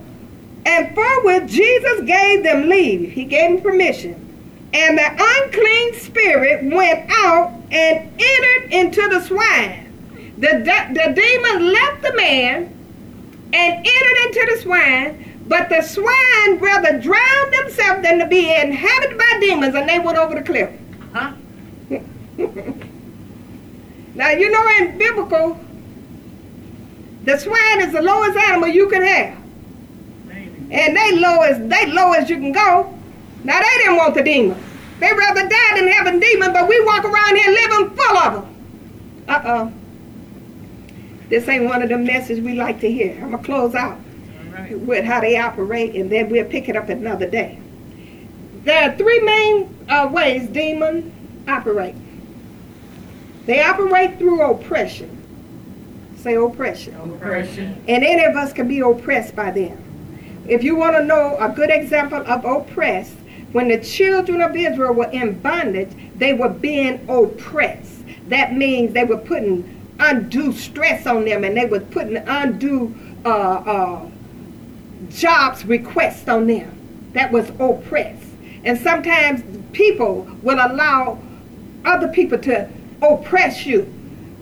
and 0.67 0.95
forthwith 0.95 1.49
Jesus 1.49 2.01
gave 2.03 2.43
them 2.43 2.69
leave. 2.69 3.13
He 3.13 3.25
gave 3.25 3.53
them 3.53 3.63
permission. 3.63 4.30
And 4.73 4.97
the 4.97 5.11
unclean 5.19 5.95
spirit 5.95 6.65
went 6.65 7.11
out 7.11 7.53
and 7.71 8.11
entered 8.21 8.73
into 8.73 9.09
the 9.09 9.21
swine. 9.21 9.87
The, 10.39 10.49
de- 10.49 10.95
the 10.95 11.13
demon 11.15 11.73
left 11.73 12.03
the 12.03 12.15
man 12.15 12.77
and 13.53 13.87
entered 13.87 14.17
into 14.27 14.53
the 14.55 14.63
swine, 14.63 15.43
but 15.49 15.69
the 15.69 15.83
swine 15.83 16.59
rather 16.59 17.01
drowned 17.01 17.53
themselves 17.53 18.03
than 18.03 18.19
to 18.21 18.27
be 18.27 18.51
inhabited 18.55 19.19
by 19.19 19.39
demons, 19.41 19.75
and 19.75 19.89
they 19.89 19.99
went 19.99 20.19
over 20.19 20.35
the 20.37 20.43
cliff. 20.43 20.71
Huh? 21.13 21.33
Now 24.15 24.31
you 24.31 24.51
know 24.51 24.69
in 24.79 24.99
biblical, 24.99 25.59
the 27.25 27.39
swine 27.39 27.81
is 27.81 27.93
the 27.93 28.03
lowest 28.03 28.37
animal 28.37 28.69
you 28.69 28.89
can 28.89 29.03
have. 29.03 29.39
And 30.71 30.97
they 30.97 31.17
low 31.17 31.41
as 31.41 31.59
they 31.69 31.87
low 31.91 32.13
as 32.13 32.29
you 32.29 32.37
can 32.37 32.53
go. 32.53 32.97
Now 33.45 33.61
they 33.61 33.79
didn't 33.79 33.97
want 33.97 34.15
the 34.15 34.23
demon. 34.23 34.63
They 35.01 35.13
rather 35.13 35.49
die 35.49 35.75
than 35.77 35.89
have 35.89 36.07
a 36.07 36.21
demon, 36.21 36.53
but 36.53 36.69
we 36.69 36.85
walk 36.85 37.05
around 37.05 37.37
here 37.37 37.51
living 37.51 37.97
full 37.97 38.17
of 38.19 38.33
them. 38.35 39.25
Uh-oh. 39.29 39.73
This 41.31 41.49
ain't 41.49 41.65
one 41.65 41.83
of 41.83 41.89
the 41.89 41.97
messages 41.97 42.45
we 42.45 42.55
like 42.55 42.81
to 42.81 42.91
hear. 42.91 43.15
I'm 43.23 43.31
gonna 43.31 43.43
close 43.43 43.75
out 43.75 43.99
right. 44.53 44.79
with 44.79 45.05
how 45.05 45.21
they 45.21 45.37
operate, 45.37 45.95
and 45.95 46.11
then 46.11 46.29
we'll 46.29 46.45
pick 46.45 46.69
it 46.69 46.77
up 46.77 46.89
another 46.89 47.29
day. 47.31 47.59
There 48.65 48.91
are 48.91 48.97
three 48.97 49.21
main 49.21 49.75
uh, 49.89 50.11
ways 50.13 50.49
demons 50.49 51.13
operate. 51.49 51.95
They 53.47 53.63
operate 53.63 54.19
through 54.19 54.43
oppression. 54.43 55.17
Say 56.17 56.35
oppression. 56.35 56.95
Oppression. 56.95 57.83
And 57.89 58.05
any 58.05 58.25
of 58.25 58.37
us 58.37 58.53
can 58.53 58.69
be 58.69 58.81
oppressed 58.81 59.35
by 59.35 59.51
them. 59.51 59.83
If 60.47 60.63
you 60.63 60.77
want 60.77 60.97
to 60.97 61.05
know 61.05 61.37
a 61.39 61.49
good 61.49 61.71
example 61.71 62.19
of 62.27 62.45
oppressed, 62.45 63.17
when 63.53 63.69
the 63.69 63.79
children 63.79 64.41
of 64.41 64.55
Israel 64.55 64.95
were 64.95 65.11
in 65.11 65.39
bondage, 65.41 65.91
they 66.17 66.33
were 66.33 66.49
being 66.49 67.09
oppressed. 67.09 68.01
That 68.29 68.55
means 68.55 68.93
they 68.93 69.05
were 69.05 69.19
putting 69.19 69.81
undue 69.99 70.53
stress 70.53 71.07
on 71.07 71.25
them 71.25 71.45
and 71.45 71.57
they 71.57 71.67
were 71.67 71.81
putting 71.81 72.17
undue 72.17 72.95
uh, 73.25 73.29
uh, 73.29 74.07
jobs 75.09 75.65
requests 75.65 76.29
on 76.29 76.47
them. 76.47 77.11
That 77.13 77.33
was 77.33 77.51
oppressed. 77.59 78.27
And 78.65 78.79
sometimes 78.79 79.43
people 79.73 80.29
will 80.43 80.59
allow 80.59 81.19
other 81.85 82.09
people 82.09 82.39
to 82.39 82.71
oppress 83.03 83.67
you. 83.67 83.93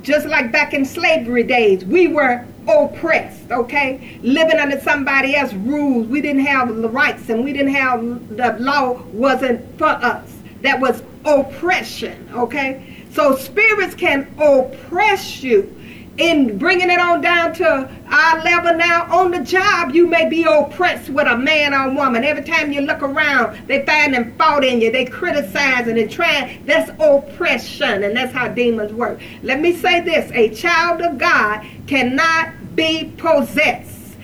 Just 0.03 0.27
like 0.27 0.53
back 0.53 0.75
in 0.75 0.85
slavery 0.85 1.43
days, 1.43 1.85
we 1.85 2.09
were 2.09 2.45
oppressed, 2.69 3.51
okay? 3.51 4.19
Living 4.23 4.59
under 4.59 4.79
somebody 4.81 5.35
else's 5.35 5.57
rules. 5.57 6.07
We 6.07 6.21
didn't 6.21 6.45
have 6.45 6.75
the 6.77 6.89
rights 6.89 7.29
and 7.31 7.45
we 7.45 7.53
didn't 7.53 7.75
have 7.75 8.37
the 8.37 8.57
law 8.59 9.03
wasn't 9.13 9.79
for 9.79 9.87
us. 9.87 10.35
That 10.63 10.81
was 10.81 11.03
oppression, 11.25 12.29
okay? 12.35 13.05
So 13.13 13.37
spirits 13.37 13.95
can 13.95 14.33
oppress 14.39 15.43
you. 15.43 15.75
In 16.19 16.59
bringing 16.59 16.91
it 16.91 16.99
on 16.99 17.21
down 17.21 17.55
to 17.55 17.89
our 18.11 18.43
level 18.43 18.75
now 18.75 19.05
on 19.05 19.31
the 19.31 19.39
job, 19.39 19.95
you 19.95 20.09
may 20.09 20.29
be 20.29 20.43
oppressed 20.43 21.09
with 21.11 21.29
a 21.29 21.39
man 21.39 21.73
or 21.73 21.95
woman. 21.95 22.25
Every 22.25 22.43
time 22.43 22.73
you 22.73 22.81
look 22.81 23.03
around, 23.03 23.69
they 23.69 23.87
find 23.87 24.13
them 24.13 24.37
fault 24.37 24.65
in 24.65 24.81
you. 24.81 24.91
They 24.91 25.05
criticizing 25.05 25.97
and 25.97 26.11
trying. 26.11 26.65
That's 26.67 26.91
oppression, 26.99 28.03
and 28.03 28.17
that's 28.17 28.33
how 28.33 28.49
demons 28.49 28.93
work. 28.93 29.21
Let 29.45 29.61
me 29.61 29.73
say 29.73 30.01
this: 30.01 30.29
a 30.33 30.53
child 30.53 31.03
of 31.03 31.19
God 31.19 31.65
cannot 31.87 32.53
be 32.79 33.13
possessed. 33.17 34.17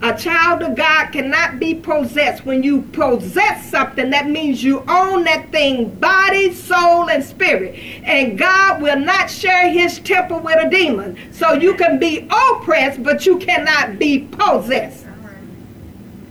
A 0.00 0.16
child 0.16 0.62
of 0.62 0.76
God 0.76 1.06
cannot 1.06 1.58
be 1.58 1.74
possessed. 1.74 2.46
When 2.46 2.62
you 2.62 2.82
possess 2.82 3.68
something, 3.68 4.10
that 4.10 4.30
means 4.30 4.62
you 4.62 4.84
own 4.86 5.24
that 5.24 5.50
thing, 5.50 5.90
body, 5.96 6.54
soul, 6.54 7.10
and 7.10 7.24
spirit. 7.24 7.74
And 8.04 8.38
God 8.38 8.80
will 8.80 9.00
not 9.00 9.28
share 9.28 9.68
his 9.70 9.98
temple 9.98 10.38
with 10.38 10.64
a 10.64 10.70
demon. 10.70 11.18
So 11.32 11.54
you 11.54 11.74
can 11.74 11.98
be 11.98 12.28
oppressed, 12.30 13.02
but 13.02 13.26
you 13.26 13.38
cannot 13.38 13.98
be 13.98 14.20
possessed. 14.20 15.04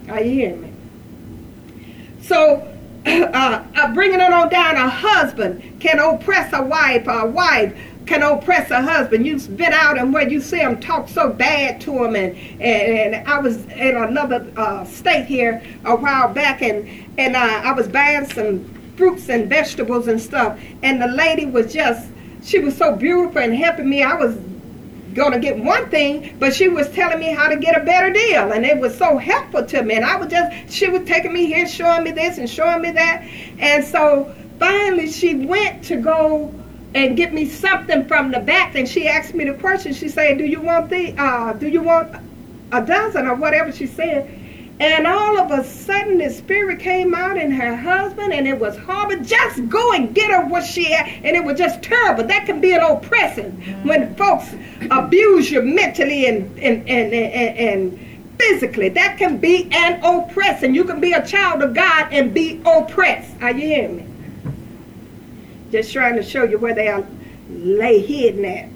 Are 0.09 0.21
you 0.21 0.31
hearing 0.31 0.61
me? 0.61 0.71
So, 2.21 2.71
uh, 3.05 3.63
uh, 3.75 3.93
bringing 3.93 4.21
it 4.21 4.31
on 4.31 4.47
down, 4.49 4.75
a 4.75 4.87
husband 4.87 5.81
can 5.81 5.99
oppress 5.99 6.53
a 6.53 6.63
wife, 6.63 7.05
a 7.07 7.25
wife 7.25 7.77
can 8.05 8.21
oppress 8.21 8.71
a 8.71 8.81
husband. 8.81 9.25
You've 9.25 9.57
been 9.57 9.73
out 9.73 9.97
and 9.97 10.13
where 10.13 10.27
you 10.27 10.41
see 10.41 10.59
him 10.59 10.79
talk 10.79 11.09
so 11.09 11.29
bad 11.29 11.81
to 11.81 12.03
him, 12.03 12.15
and 12.15 12.35
and, 12.61 13.15
and 13.15 13.27
I 13.27 13.39
was 13.39 13.65
in 13.65 13.97
another 13.97 14.45
uh, 14.55 14.85
state 14.85 15.25
here 15.25 15.61
a 15.85 15.95
while 15.95 16.33
back, 16.33 16.61
and 16.61 16.87
and 17.17 17.35
uh, 17.35 17.39
I 17.39 17.71
was 17.73 17.87
buying 17.87 18.25
some 18.25 18.65
fruits 18.95 19.29
and 19.29 19.49
vegetables 19.49 20.07
and 20.07 20.21
stuff, 20.21 20.59
and 20.83 21.01
the 21.01 21.07
lady 21.07 21.45
was 21.45 21.73
just 21.73 22.09
she 22.43 22.59
was 22.59 22.77
so 22.77 22.95
beautiful 22.95 23.41
and 23.41 23.55
helping 23.55 23.89
me. 23.89 24.03
I 24.03 24.13
was 24.13 24.37
gonna 25.13 25.39
get 25.39 25.57
one 25.57 25.89
thing, 25.89 26.35
but 26.39 26.53
she 26.53 26.67
was 26.67 26.89
telling 26.89 27.19
me 27.19 27.33
how 27.33 27.47
to 27.47 27.55
get 27.55 27.81
a 27.81 27.85
better 27.85 28.11
deal, 28.11 28.51
and 28.51 28.65
it 28.65 28.77
was 28.77 28.95
so 28.97 29.17
helpful 29.17 29.65
to 29.65 29.81
me. 29.81 29.95
And 29.95 30.05
I 30.05 30.17
was 30.17 30.29
just 30.29 30.71
she 30.71 30.89
was 30.89 31.07
taking 31.07 31.33
me 31.33 31.47
here, 31.47 31.67
showing 31.67 32.03
me 32.03 32.11
this 32.11 32.37
and 32.37 32.49
showing 32.49 32.81
me 32.81 32.91
that, 32.91 33.27
and 33.57 33.83
so 33.83 34.33
finally 34.59 35.09
she 35.11 35.35
went 35.35 35.83
to 35.85 35.97
go 35.97 36.53
and 36.95 37.17
get 37.17 37.33
me 37.33 37.45
something 37.45 38.07
from 38.07 38.31
the 38.31 38.39
back. 38.39 38.73
And 38.75 38.87
she 38.87 39.07
asked 39.07 39.35
me 39.35 39.43
the 39.43 39.53
question. 39.53 39.93
She 39.93 40.09
said 40.09 40.37
do 40.37 40.45
you 40.45 40.61
want 40.61 40.89
the 40.89 41.13
uh 41.21 41.53
do 41.53 41.67
you 41.67 41.83
want 41.83 42.15
a 42.71 42.83
dozen 42.83 43.27
or 43.27 43.35
whatever? 43.35 43.71
She 43.71 43.85
said 43.85 44.41
and 44.79 45.05
all 45.05 45.37
of 45.37 45.51
a 45.51 45.63
sudden 45.63 46.17
the 46.17 46.29
spirit 46.29 46.79
came 46.79 47.13
out 47.13 47.37
in 47.37 47.51
her 47.51 47.75
husband 47.75 48.33
and 48.33 48.47
it 48.47 48.57
was 48.57 48.77
horrible. 48.77 49.23
Just 49.23 49.69
go 49.69 49.93
and 49.93 50.15
get 50.15 50.31
her 50.31 50.45
what 50.47 50.65
she 50.65 50.85
had 50.85 51.07
and 51.23 51.35
it 51.35 51.43
was 51.43 51.57
just 51.57 51.83
terrible. 51.83 52.23
That 52.23 52.45
can 52.45 52.61
be 52.61 52.73
an 52.73 52.81
oppression 52.81 53.51
when 53.83 54.15
folks 54.15 54.55
abuse 54.89 55.51
you 55.51 55.61
mentally 55.61 56.27
and 56.27 56.57
and 56.59 56.89
and, 56.89 57.13
and, 57.13 57.57
and 57.57 58.39
physically. 58.39 58.87
That 58.89 59.17
can 59.17 59.37
be 59.37 59.69
an 59.71 60.01
oppression 60.01 60.73
you 60.73 60.85
can 60.85 61.01
be 61.01 61.11
a 61.11 61.25
child 61.25 61.61
of 61.61 61.73
god 61.73 62.07
and 62.13 62.33
be 62.33 62.61
oppressed. 62.65 63.33
Are 63.41 63.51
you 63.51 63.67
hearing 63.67 63.97
me 63.97 64.14
just 65.75 65.91
trying 65.91 66.15
to 66.15 66.23
show 66.23 66.43
you 66.43 66.57
where 66.57 66.73
they 66.73 66.87
are 66.87 67.05
lay 67.49 67.99
hidden 67.99 68.45
at. 68.45 68.69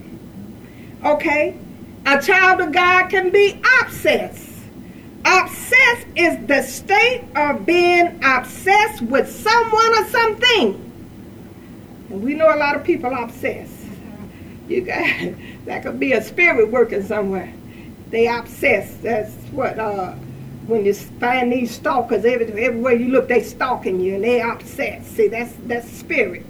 Okay? 1.06 1.58
A 2.06 2.22
child 2.22 2.60
of 2.60 2.74
God 2.74 3.10
can 3.10 3.30
be 3.30 3.62
obsessed. 3.82 4.50
Obsessed 5.26 6.08
is 6.16 6.46
the 6.48 6.62
state 6.62 7.24
of 7.36 7.66
being 7.66 8.20
obsessed 8.24 9.02
with 9.04 9.30
someone 9.30 9.98
or 9.98 10.08
something. 10.08 10.86
And 12.10 12.24
we 12.24 12.34
know 12.34 12.54
a 12.54 12.58
lot 12.58 12.76
of 12.76 12.84
people 12.84 13.14
obsessed. 13.14 13.74
You 14.68 14.82
got 14.82 14.98
that 15.66 15.84
could 15.84 16.00
be 16.00 16.14
a 16.14 16.22
spirit 16.22 16.70
working 16.70 17.04
somewhere. 17.04 17.54
They 18.10 18.28
obsessed. 18.28 19.04
That's 19.04 19.34
what 19.52 19.80
uh 19.80 20.14
when 20.68 20.86
you 20.86 20.94
find 20.94 21.52
these 21.52 21.72
stalkers 21.72 22.26
every, 22.26 22.46
everywhere 22.46 22.94
you 22.94 23.08
look, 23.08 23.28
they 23.28 23.42
stalking 23.42 24.00
you 24.00 24.16
and 24.16 24.24
they 24.24 24.42
obsessed. 24.42 25.16
See, 25.16 25.28
that's 25.28 25.54
that's 25.66 25.90
spirit. 25.90 26.46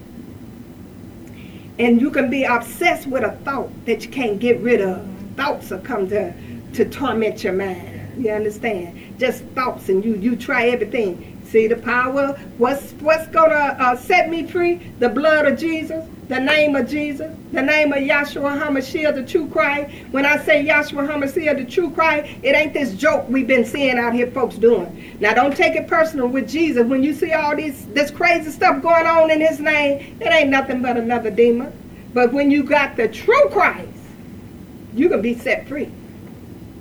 And 1.80 2.02
you 2.02 2.12
can 2.12 2.30
be 2.30 2.44
obsessed 2.44 3.08
with 3.08 3.24
a 3.24 3.32
thought 3.46 3.70
that 3.86 4.04
you 4.04 4.12
can't 4.12 4.38
get 4.38 4.60
rid 4.60 4.82
of. 4.82 5.08
Thoughts 5.38 5.70
will 5.72 5.80
come 5.80 6.10
to, 6.10 6.34
to 6.74 6.86
torment 6.90 7.44
your 7.44 7.54
mind. 7.54 8.24
You 8.24 8.32
understand? 8.32 9.18
Just 9.18 9.44
thoughts, 9.56 9.88
and 9.88 10.04
you 10.04 10.16
you 10.16 10.36
try 10.36 10.68
everything. 10.68 11.42
See 11.46 11.68
the 11.68 11.78
power. 11.78 12.38
What's 12.58 12.92
what's 13.00 13.28
gonna 13.28 13.78
uh, 13.80 13.96
set 13.96 14.30
me 14.30 14.46
free? 14.46 14.82
The 15.00 15.08
blood 15.08 15.46
of 15.46 15.58
Jesus, 15.58 16.06
the 16.30 16.40
name 16.40 16.76
of 16.76 16.88
Jesus, 16.88 17.36
the 17.52 17.62
name 17.62 17.92
of 17.92 17.98
Yahshua 17.98 18.62
Hamashiach, 18.62 19.16
the 19.16 19.26
true 19.26 19.48
Christ. 19.48 19.92
When 20.12 20.28
I 20.28 20.38
say 20.38 20.64
Yahshua 20.64 21.10
Hamashiach, 21.10 21.58
the 21.58 21.66
true 21.66 21.90
Christ, 21.90 22.32
it 22.44 22.56
ain't 22.56 22.72
this 22.72 22.94
joke 22.94 23.28
we've 23.28 23.48
been 23.48 23.66
seeing 23.66 23.98
out 23.98 24.14
here, 24.14 24.30
folks 24.30 24.56
doing. 24.56 25.16
Now 25.20 25.34
don't 25.34 25.58
take 25.58 25.76
it 25.76 25.88
personal 25.88 26.28
with 26.28 26.48
Jesus. 26.48 26.86
When 26.86 27.04
you 27.04 27.16
see 27.16 27.34
all 27.34 27.56
this 27.56 27.84
this 27.96 28.12
crazy 28.12 28.52
stuff 28.52 28.80
going 28.84 29.08
on 29.08 29.32
in 29.32 29.42
His 29.42 29.60
name, 29.60 30.20
it 30.22 30.28
ain't 30.28 30.52
nothing 30.52 30.84
but 30.84 30.98
another 30.98 31.32
demon. 31.32 31.74
But 32.14 32.32
when 32.32 32.52
you 32.52 32.62
got 32.62 32.96
the 32.96 33.08
true 33.08 33.50
Christ, 33.50 33.90
you 34.94 35.10
can 35.10 35.24
be 35.24 35.36
set 35.36 35.68
free. 35.68 35.92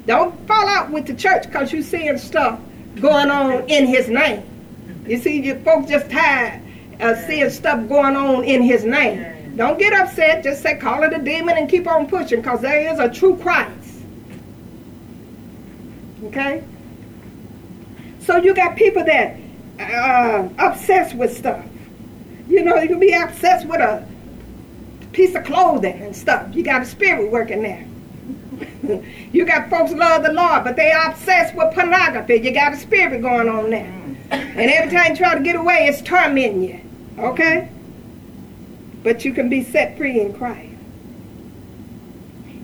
Don't 0.04 0.46
fall 0.46 0.68
out 0.68 0.90
with 0.90 1.06
the 1.06 1.14
church 1.14 1.44
because 1.44 1.72
you're 1.72 1.82
seeing 1.82 2.18
stuff 2.18 2.60
going 3.00 3.30
on 3.30 3.66
in 3.70 3.86
his 3.86 4.10
name. 4.10 4.42
You 5.06 5.16
see, 5.16 5.40
you 5.40 5.58
folks 5.60 5.88
just 5.88 6.10
tired 6.10 6.60
of 7.00 7.16
seeing 7.26 7.48
stuff 7.48 7.88
going 7.88 8.14
on 8.14 8.44
in 8.44 8.62
his 8.62 8.84
name. 8.84 9.37
Don't 9.58 9.76
get 9.76 9.92
upset. 9.92 10.44
Just 10.44 10.62
say, 10.62 10.76
call 10.76 11.02
it 11.02 11.12
a 11.12 11.18
demon 11.18 11.58
and 11.58 11.68
keep 11.68 11.88
on 11.88 12.06
pushing 12.06 12.40
because 12.40 12.60
there 12.60 12.92
is 12.92 13.00
a 13.00 13.10
true 13.10 13.36
Christ. 13.36 13.96
Okay? 16.26 16.62
So 18.20 18.36
you 18.36 18.54
got 18.54 18.76
people 18.76 19.04
that 19.04 19.36
uh, 19.80 20.48
obsessed 20.58 21.16
with 21.16 21.36
stuff. 21.36 21.64
You 22.46 22.62
know, 22.62 22.76
you 22.76 22.86
can 22.86 23.00
be 23.00 23.12
obsessed 23.12 23.66
with 23.66 23.80
a 23.80 24.06
piece 25.10 25.34
of 25.34 25.42
clothing 25.42 26.02
and 26.02 26.14
stuff. 26.14 26.54
You 26.54 26.62
got 26.62 26.82
a 26.82 26.86
spirit 26.86 27.32
working 27.32 27.62
there. 27.62 27.84
you 29.32 29.44
got 29.44 29.68
folks 29.70 29.90
love 29.90 30.22
the 30.22 30.32
Lord, 30.32 30.62
but 30.62 30.76
they 30.76 30.92
obsessed 30.92 31.56
with 31.56 31.74
pornography. 31.74 32.36
You 32.36 32.52
got 32.52 32.74
a 32.74 32.76
spirit 32.76 33.22
going 33.22 33.48
on 33.48 33.70
there. 33.70 33.92
And 34.30 34.70
every 34.70 34.96
time 34.96 35.10
you 35.10 35.16
try 35.16 35.34
to 35.34 35.42
get 35.42 35.56
away, 35.56 35.88
it's 35.88 36.00
tormenting 36.00 36.62
you. 36.62 36.80
Okay? 37.18 37.70
But 39.02 39.24
you 39.24 39.32
can 39.32 39.48
be 39.48 39.64
set 39.64 39.96
free 39.96 40.20
in 40.20 40.34
Christ. 40.34 40.74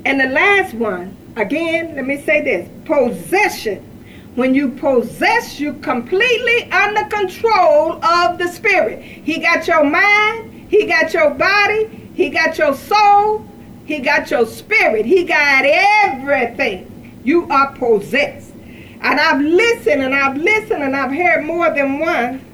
And 0.04 0.20
the 0.20 0.26
last 0.26 0.74
one, 0.74 1.16
again, 1.36 1.94
let 1.94 2.06
me 2.06 2.20
say 2.20 2.42
this 2.42 2.68
possession. 2.84 3.90
When 4.34 4.54
you 4.54 4.70
possess, 4.70 5.60
you 5.60 5.74
completely 5.74 6.70
under 6.72 7.04
control 7.04 8.04
of 8.04 8.36
the 8.36 8.48
Spirit. 8.48 9.00
He 9.00 9.38
got 9.38 9.66
your 9.68 9.84
mind, 9.84 10.68
He 10.68 10.86
got 10.86 11.14
your 11.14 11.30
body, 11.30 12.10
He 12.14 12.30
got 12.30 12.58
your 12.58 12.74
soul, 12.74 13.46
He 13.86 14.00
got 14.00 14.30
your 14.30 14.44
spirit, 14.44 15.06
He 15.06 15.24
got 15.24 15.64
everything. 15.64 17.20
You 17.22 17.48
are 17.48 17.72
possessed. 17.76 18.52
And 19.00 19.20
I've 19.20 19.40
listened 19.40 20.02
and 20.02 20.14
I've 20.14 20.36
listened 20.36 20.82
and 20.82 20.96
I've 20.96 21.12
heard 21.12 21.44
more 21.44 21.70
than 21.70 21.98
one 21.98 22.44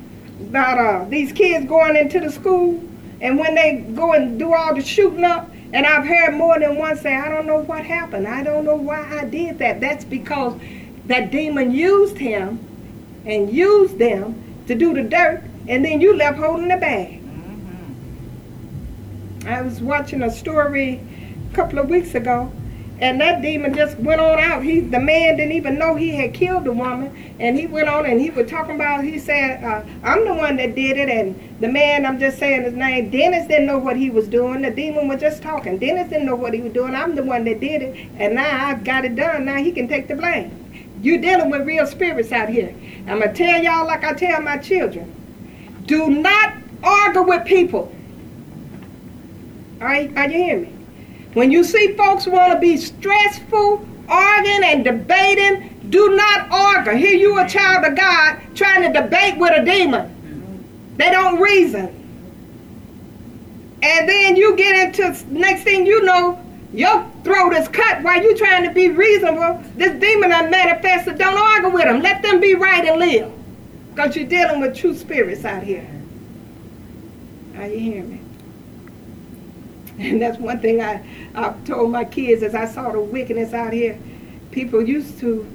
about 0.40 0.79
uh, 0.79 1.09
these 1.09 1.33
kids 1.33 1.66
going 1.66 1.97
into 1.97 2.21
the 2.21 2.31
school 2.31 2.83
and 3.21 3.39
when 3.39 3.55
they 3.55 3.85
go 3.95 4.13
and 4.13 4.39
do 4.39 4.55
all 4.55 4.75
the 4.75 4.83
shooting 4.83 5.25
up. 5.25 5.51
And 5.73 5.87
I've 5.87 6.05
heard 6.05 6.35
more 6.35 6.59
than 6.59 6.77
one 6.77 6.97
say, 6.97 7.15
I 7.15 7.29
don't 7.29 7.47
know 7.47 7.59
what 7.59 7.85
happened. 7.85 8.27
I 8.27 8.43
don't 8.43 8.65
know 8.65 8.75
why 8.75 9.21
I 9.21 9.25
did 9.25 9.59
that. 9.61 9.81
That's 9.81 10.05
because 10.05 10.59
that 11.07 11.31
demon 11.31 11.71
used 11.71 12.19
him 12.19 12.59
and 13.25 13.53
used 13.53 13.97
them 13.99 14.35
to 14.67 14.75
do 14.75 14.95
the 14.95 15.03
dirt, 15.03 15.45
and 15.69 15.85
then 15.85 16.01
you 16.01 16.17
left 16.17 16.39
holding 16.39 16.69
the 16.69 16.77
bag. 16.77 17.21
Mm-hmm. 17.23 17.89
I 19.49 19.63
was 19.63 19.81
watching 19.81 20.23
a 20.23 20.31
story 20.31 21.01
a 21.51 21.55
couple 21.55 21.79
of 21.79 21.89
weeks 21.89 22.15
ago, 22.15 22.51
and 23.01 23.19
that 23.21 23.41
demon 23.41 23.75
just 23.75 23.99
went 23.99 24.21
on 24.21 24.39
out. 24.39 24.63
He, 24.63 24.81
the 24.81 25.01
man 25.01 25.39
didn't 25.39 25.53
even 25.53 25.79
know 25.79 25.95
he 25.95 26.11
had 26.11 26.35
killed 26.35 26.65
the 26.65 26.73
woman, 26.73 27.35
and 27.41 27.59
he 27.59 27.67
went 27.67 27.89
on 27.89 28.05
and 28.05 28.21
he 28.21 28.29
was 28.29 28.51
talking 28.51 28.75
about. 28.75 29.03
He 29.03 29.19
said, 29.19 29.65
uh, 29.65 29.83
"I'm 30.03 30.27
the 30.27 30.35
one 30.35 30.57
that 30.57 30.75
did 30.75 30.99
it," 30.99 31.09
and 31.09 31.59
the 31.61 31.69
man, 31.69 32.05
I'm 32.05 32.21
just 32.21 32.39
saying 32.39 32.63
his 32.63 32.75
name. 32.75 33.11
Dennis 33.11 33.49
didn't 33.49 33.67
know 33.67 33.79
what 33.79 33.97
he 33.97 34.11
was 34.11 34.29
doing. 34.29 34.61
The 34.61 34.71
demon 34.71 35.09
was 35.09 35.21
just 35.21 35.43
talking. 35.43 35.79
Dennis 35.79 36.11
didn't 36.11 36.27
know 36.27 36.37
what 36.37 36.53
he 36.53 36.61
was 36.61 36.75
doing. 36.75 36.95
I'm 36.95 37.15
the 37.15 37.23
one 37.23 37.45
that 37.45 37.61
did 37.61 37.81
it, 37.81 38.11
and 38.19 38.35
now 38.35 38.67
I've 38.67 38.85
got 38.85 39.07
it 39.07 39.17
done. 39.17 39.47
Now 39.47 39.57
he 39.57 39.73
can 39.73 39.89
take 39.89 40.07
the 40.07 40.15
blame. 40.15 40.57
You're 41.03 41.23
dealing 41.23 41.49
with 41.49 41.67
real 41.67 41.87
spirits 41.87 42.31
out 42.33 42.51
here. 42.51 42.75
I'm 43.09 43.21
gonna 43.21 43.33
tell 43.33 43.63
y'all 43.63 43.87
like 43.87 44.05
I 44.05 44.13
tell 44.13 44.43
my 44.43 44.59
children. 44.59 45.11
Do 45.87 46.11
not 46.11 46.53
argue 46.83 47.23
with 47.23 47.47
people. 47.47 47.91
All 49.81 49.87
right, 49.87 50.15
are 50.19 50.29
you 50.29 50.37
hearing 50.37 50.63
me? 50.63 50.80
When 51.35 51.51
you 51.51 51.62
see 51.62 51.95
folks 51.97 52.27
want 52.27 52.53
to 52.53 52.59
be 52.59 52.77
stressful, 52.77 53.87
arguing 54.09 54.64
and 54.64 54.85
debating, 54.85 55.88
do 55.90 56.16
not 56.16 56.51
argue. 56.51 56.93
Here 56.93 57.16
you 57.16 57.38
a 57.38 57.49
child 57.49 57.85
of 57.85 57.97
God 57.97 58.40
trying 58.55 58.83
to 58.83 59.01
debate 59.01 59.38
with 59.38 59.53
a 59.57 59.64
demon. 59.64 60.16
They 60.97 61.11
don't 61.11 61.40
reason. 61.40 61.97
And 63.83 64.09
then 64.09 64.37
you 64.37 64.57
get 64.57 64.88
into 64.88 65.33
next 65.33 65.62
thing 65.62 65.87
you 65.87 66.03
know, 66.03 66.38
your 66.73 67.11
throat 67.25 67.53
is 67.55 67.69
cut 67.69 68.03
while 68.03 68.23
you 68.23 68.37
trying 68.37 68.64
to 68.64 68.71
be 68.71 68.90
reasonable. 68.90 69.62
This 69.77 69.99
demon 70.01 70.33
I. 70.33 70.49
Don't 71.16 71.38
argue 71.38 71.71
with 71.71 71.85
them. 71.85 72.03
Let 72.03 72.23
them 72.23 72.40
be 72.40 72.55
right 72.55 72.85
and 72.85 72.99
live. 72.99 73.33
Because 73.90 74.14
you're 74.16 74.29
dealing 74.29 74.61
with 74.61 74.77
true 74.77 74.95
spirits 74.95 75.45
out 75.45 75.62
here. 75.62 75.88
Are 77.57 77.66
you 77.66 77.79
hearing 77.79 78.11
me? 78.11 78.21
And 80.01 80.21
that's 80.21 80.39
one 80.39 80.61
thing 80.61 80.81
I, 80.81 81.05
I 81.35 81.53
told 81.67 81.91
my 81.91 82.05
kids 82.05 82.43
as 82.43 82.55
I 82.55 82.65
saw 82.65 82.91
the 82.91 83.01
wickedness 83.01 83.53
out 83.53 83.73
here. 83.73 83.99
People 84.51 84.83
used 84.83 85.19
to, 85.21 85.47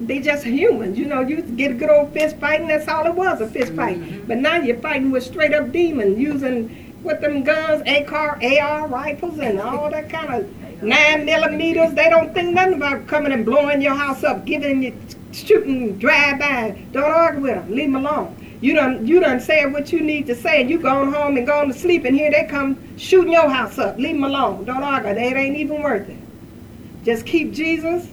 they 0.00 0.20
just 0.20 0.44
humans. 0.44 0.98
You 0.98 1.04
know, 1.04 1.20
you 1.20 1.36
used 1.36 1.48
to 1.48 1.54
get 1.54 1.70
a 1.70 1.74
good 1.74 1.90
old 1.90 2.12
fist 2.14 2.38
fighting, 2.38 2.66
that's 2.66 2.88
all 2.88 3.06
it 3.06 3.14
was, 3.14 3.42
a 3.42 3.46
fist 3.46 3.74
fight. 3.74 3.98
Mm-hmm. 3.98 4.26
But 4.26 4.38
now 4.38 4.56
you're 4.56 4.78
fighting 4.78 5.10
with 5.10 5.22
straight 5.22 5.52
up 5.52 5.70
demons 5.70 6.18
using 6.18 6.94
with 7.02 7.20
them 7.20 7.44
guns, 7.44 7.82
AR, 7.86 8.38
AR 8.42 8.88
rifles 8.88 9.38
and 9.38 9.60
all 9.60 9.90
that 9.90 10.08
kind 10.08 10.32
of 10.32 10.82
nine 10.82 11.24
millimeters. 11.24 11.92
They 11.94 12.08
don't 12.08 12.32
think 12.34 12.54
nothing 12.54 12.74
about 12.74 13.06
coming 13.06 13.32
and 13.32 13.44
blowing 13.44 13.82
your 13.82 13.94
house 13.94 14.24
up, 14.24 14.44
giving 14.44 14.82
you 14.82 14.96
shooting 15.32 15.98
drive 15.98 16.38
by. 16.38 16.84
Don't 16.92 17.04
argue 17.04 17.42
with 17.42 17.54
them. 17.54 17.70
Leave 17.70 17.92
them 17.92 18.06
alone. 18.06 18.45
You 18.60 18.74
done 18.74 19.06
you 19.06 19.20
done 19.20 19.40
said 19.40 19.72
what 19.72 19.92
you 19.92 20.00
need 20.00 20.26
to 20.26 20.34
say, 20.34 20.60
and 20.60 20.70
you 20.70 20.78
gone 20.78 21.12
home 21.12 21.36
and 21.36 21.46
gone 21.46 21.68
to 21.68 21.74
sleep, 21.74 22.04
and 22.04 22.16
here 22.16 22.30
they 22.30 22.44
come 22.44 22.78
shooting 22.96 23.32
your 23.32 23.48
house 23.48 23.78
up. 23.78 23.98
Leave 23.98 24.14
them 24.14 24.24
alone. 24.24 24.64
Don't 24.64 24.82
argue. 24.82 25.10
It 25.10 25.36
ain't 25.36 25.56
even 25.56 25.82
worth 25.82 26.08
it. 26.08 26.18
Just 27.04 27.26
keep 27.26 27.52
Jesus. 27.52 28.08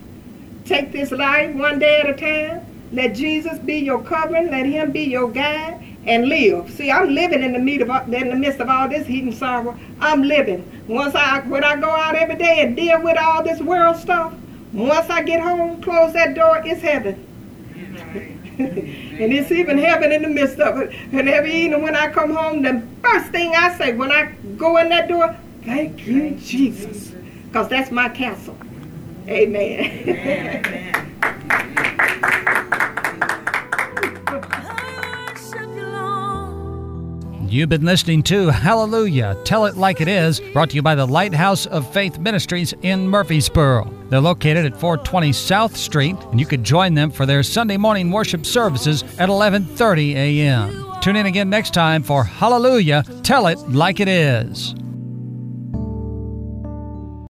Take 0.66 0.92
this 0.92 1.12
life 1.12 1.56
one 1.56 1.80
day 1.80 2.02
at 2.02 2.10
a 2.10 2.14
time. 2.14 2.66
Let 2.92 3.16
Jesus 3.16 3.58
be 3.60 3.76
your 3.76 4.04
covering. 4.04 4.52
Let 4.52 4.66
Him 4.66 4.92
be 4.92 5.04
your 5.04 5.32
guide, 5.32 5.84
and 6.06 6.28
live. 6.28 6.70
See, 6.72 6.92
I'm 6.92 7.10
living 7.10 7.44
in 7.44 7.54
the 7.54 7.60
meat 7.60 7.82
of 7.82 7.90
in 8.14 8.30
the 8.30 8.36
midst 8.36 8.60
of 8.60 8.70
all 8.70 8.90
this 8.90 9.08
heat 9.08 9.24
and 9.24 9.34
sorrow. 9.34 9.78
I'm 10.00 10.24
living. 10.24 10.70
Once 10.88 11.16
I 11.16 11.40
when 11.42 11.64
I 11.64 11.76
go 11.78 11.90
out 11.90 12.16
every 12.16 12.36
day 12.36 12.62
and 12.62 12.76
deal 12.76 13.02
with 13.02 13.18
all 13.18 13.44
this 13.44 13.62
world 13.62 13.96
stuff, 13.98 14.34
once 14.74 15.10
I 15.10 15.22
get 15.24 15.42
home, 15.42 15.82
close 15.82 16.14
that 16.14 16.36
door, 16.36 16.62
it's 16.66 16.82
heaven. 16.82 17.26
and 18.60 19.34
it's 19.34 19.52
even 19.52 19.78
heaven 19.78 20.12
in 20.12 20.22
the 20.22 20.30
midst 20.30 20.60
of 20.60 20.78
it. 20.80 20.94
And 21.12 21.28
every 21.28 21.54
evening 21.54 21.82
when 21.82 21.96
I 21.96 22.12
come 22.12 22.36
home, 22.36 22.62
the 22.62 22.84
first 23.02 23.32
thing 23.32 23.56
I 23.56 23.76
say 23.78 23.94
when 23.94 24.12
I 24.12 24.34
go 24.58 24.78
in 24.78 24.90
that 24.90 25.08
door, 25.08 25.36
thank 25.64 26.06
you, 26.06 26.32
Jesus. 26.32 27.10
Because 27.48 27.68
that's 27.68 27.90
my 27.92 28.10
castle. 28.10 28.58
Amen. 29.28 31.00
You've 37.54 37.70
been 37.70 37.86
listening 37.86 38.24
to 38.24 38.48
Hallelujah, 38.50 39.38
Tell 39.44 39.68
It 39.68 39.78
Like 39.78 40.02
It 40.02 40.08
Is, 40.08 40.40
brought 40.54 40.72
to 40.72 40.76
you 40.76 40.82
by 40.82 40.96
the 40.96 41.06
Lighthouse 41.06 41.68
of 41.68 41.92
Faith 41.94 42.18
Ministries 42.18 42.74
in 42.82 43.08
Murphysboro. 43.08 44.03
They're 44.14 44.22
located 44.22 44.68
at 44.68 44.80
420 44.80 45.34
South 45.34 45.76
Street, 45.76 46.16
and 46.30 46.40
you 46.40 46.46
can 46.46 46.64
join 46.64 46.94
them 46.94 47.10
for 47.10 47.26
their 47.26 47.42
Sunday 47.42 47.78
morning 47.78 48.12
worship 48.12 48.46
services 48.46 49.02
at 49.18 49.28
11:30 49.28 50.14
a.m. 50.14 50.86
Tune 51.02 51.16
in 51.16 51.26
again 51.26 51.50
next 51.50 51.74
time 51.74 52.04
for 52.04 52.24
Hallelujah, 52.24 53.04
Tell 53.24 53.48
It 53.48 53.58
Like 53.72 54.00
It 54.00 54.08
Is. 54.08 54.76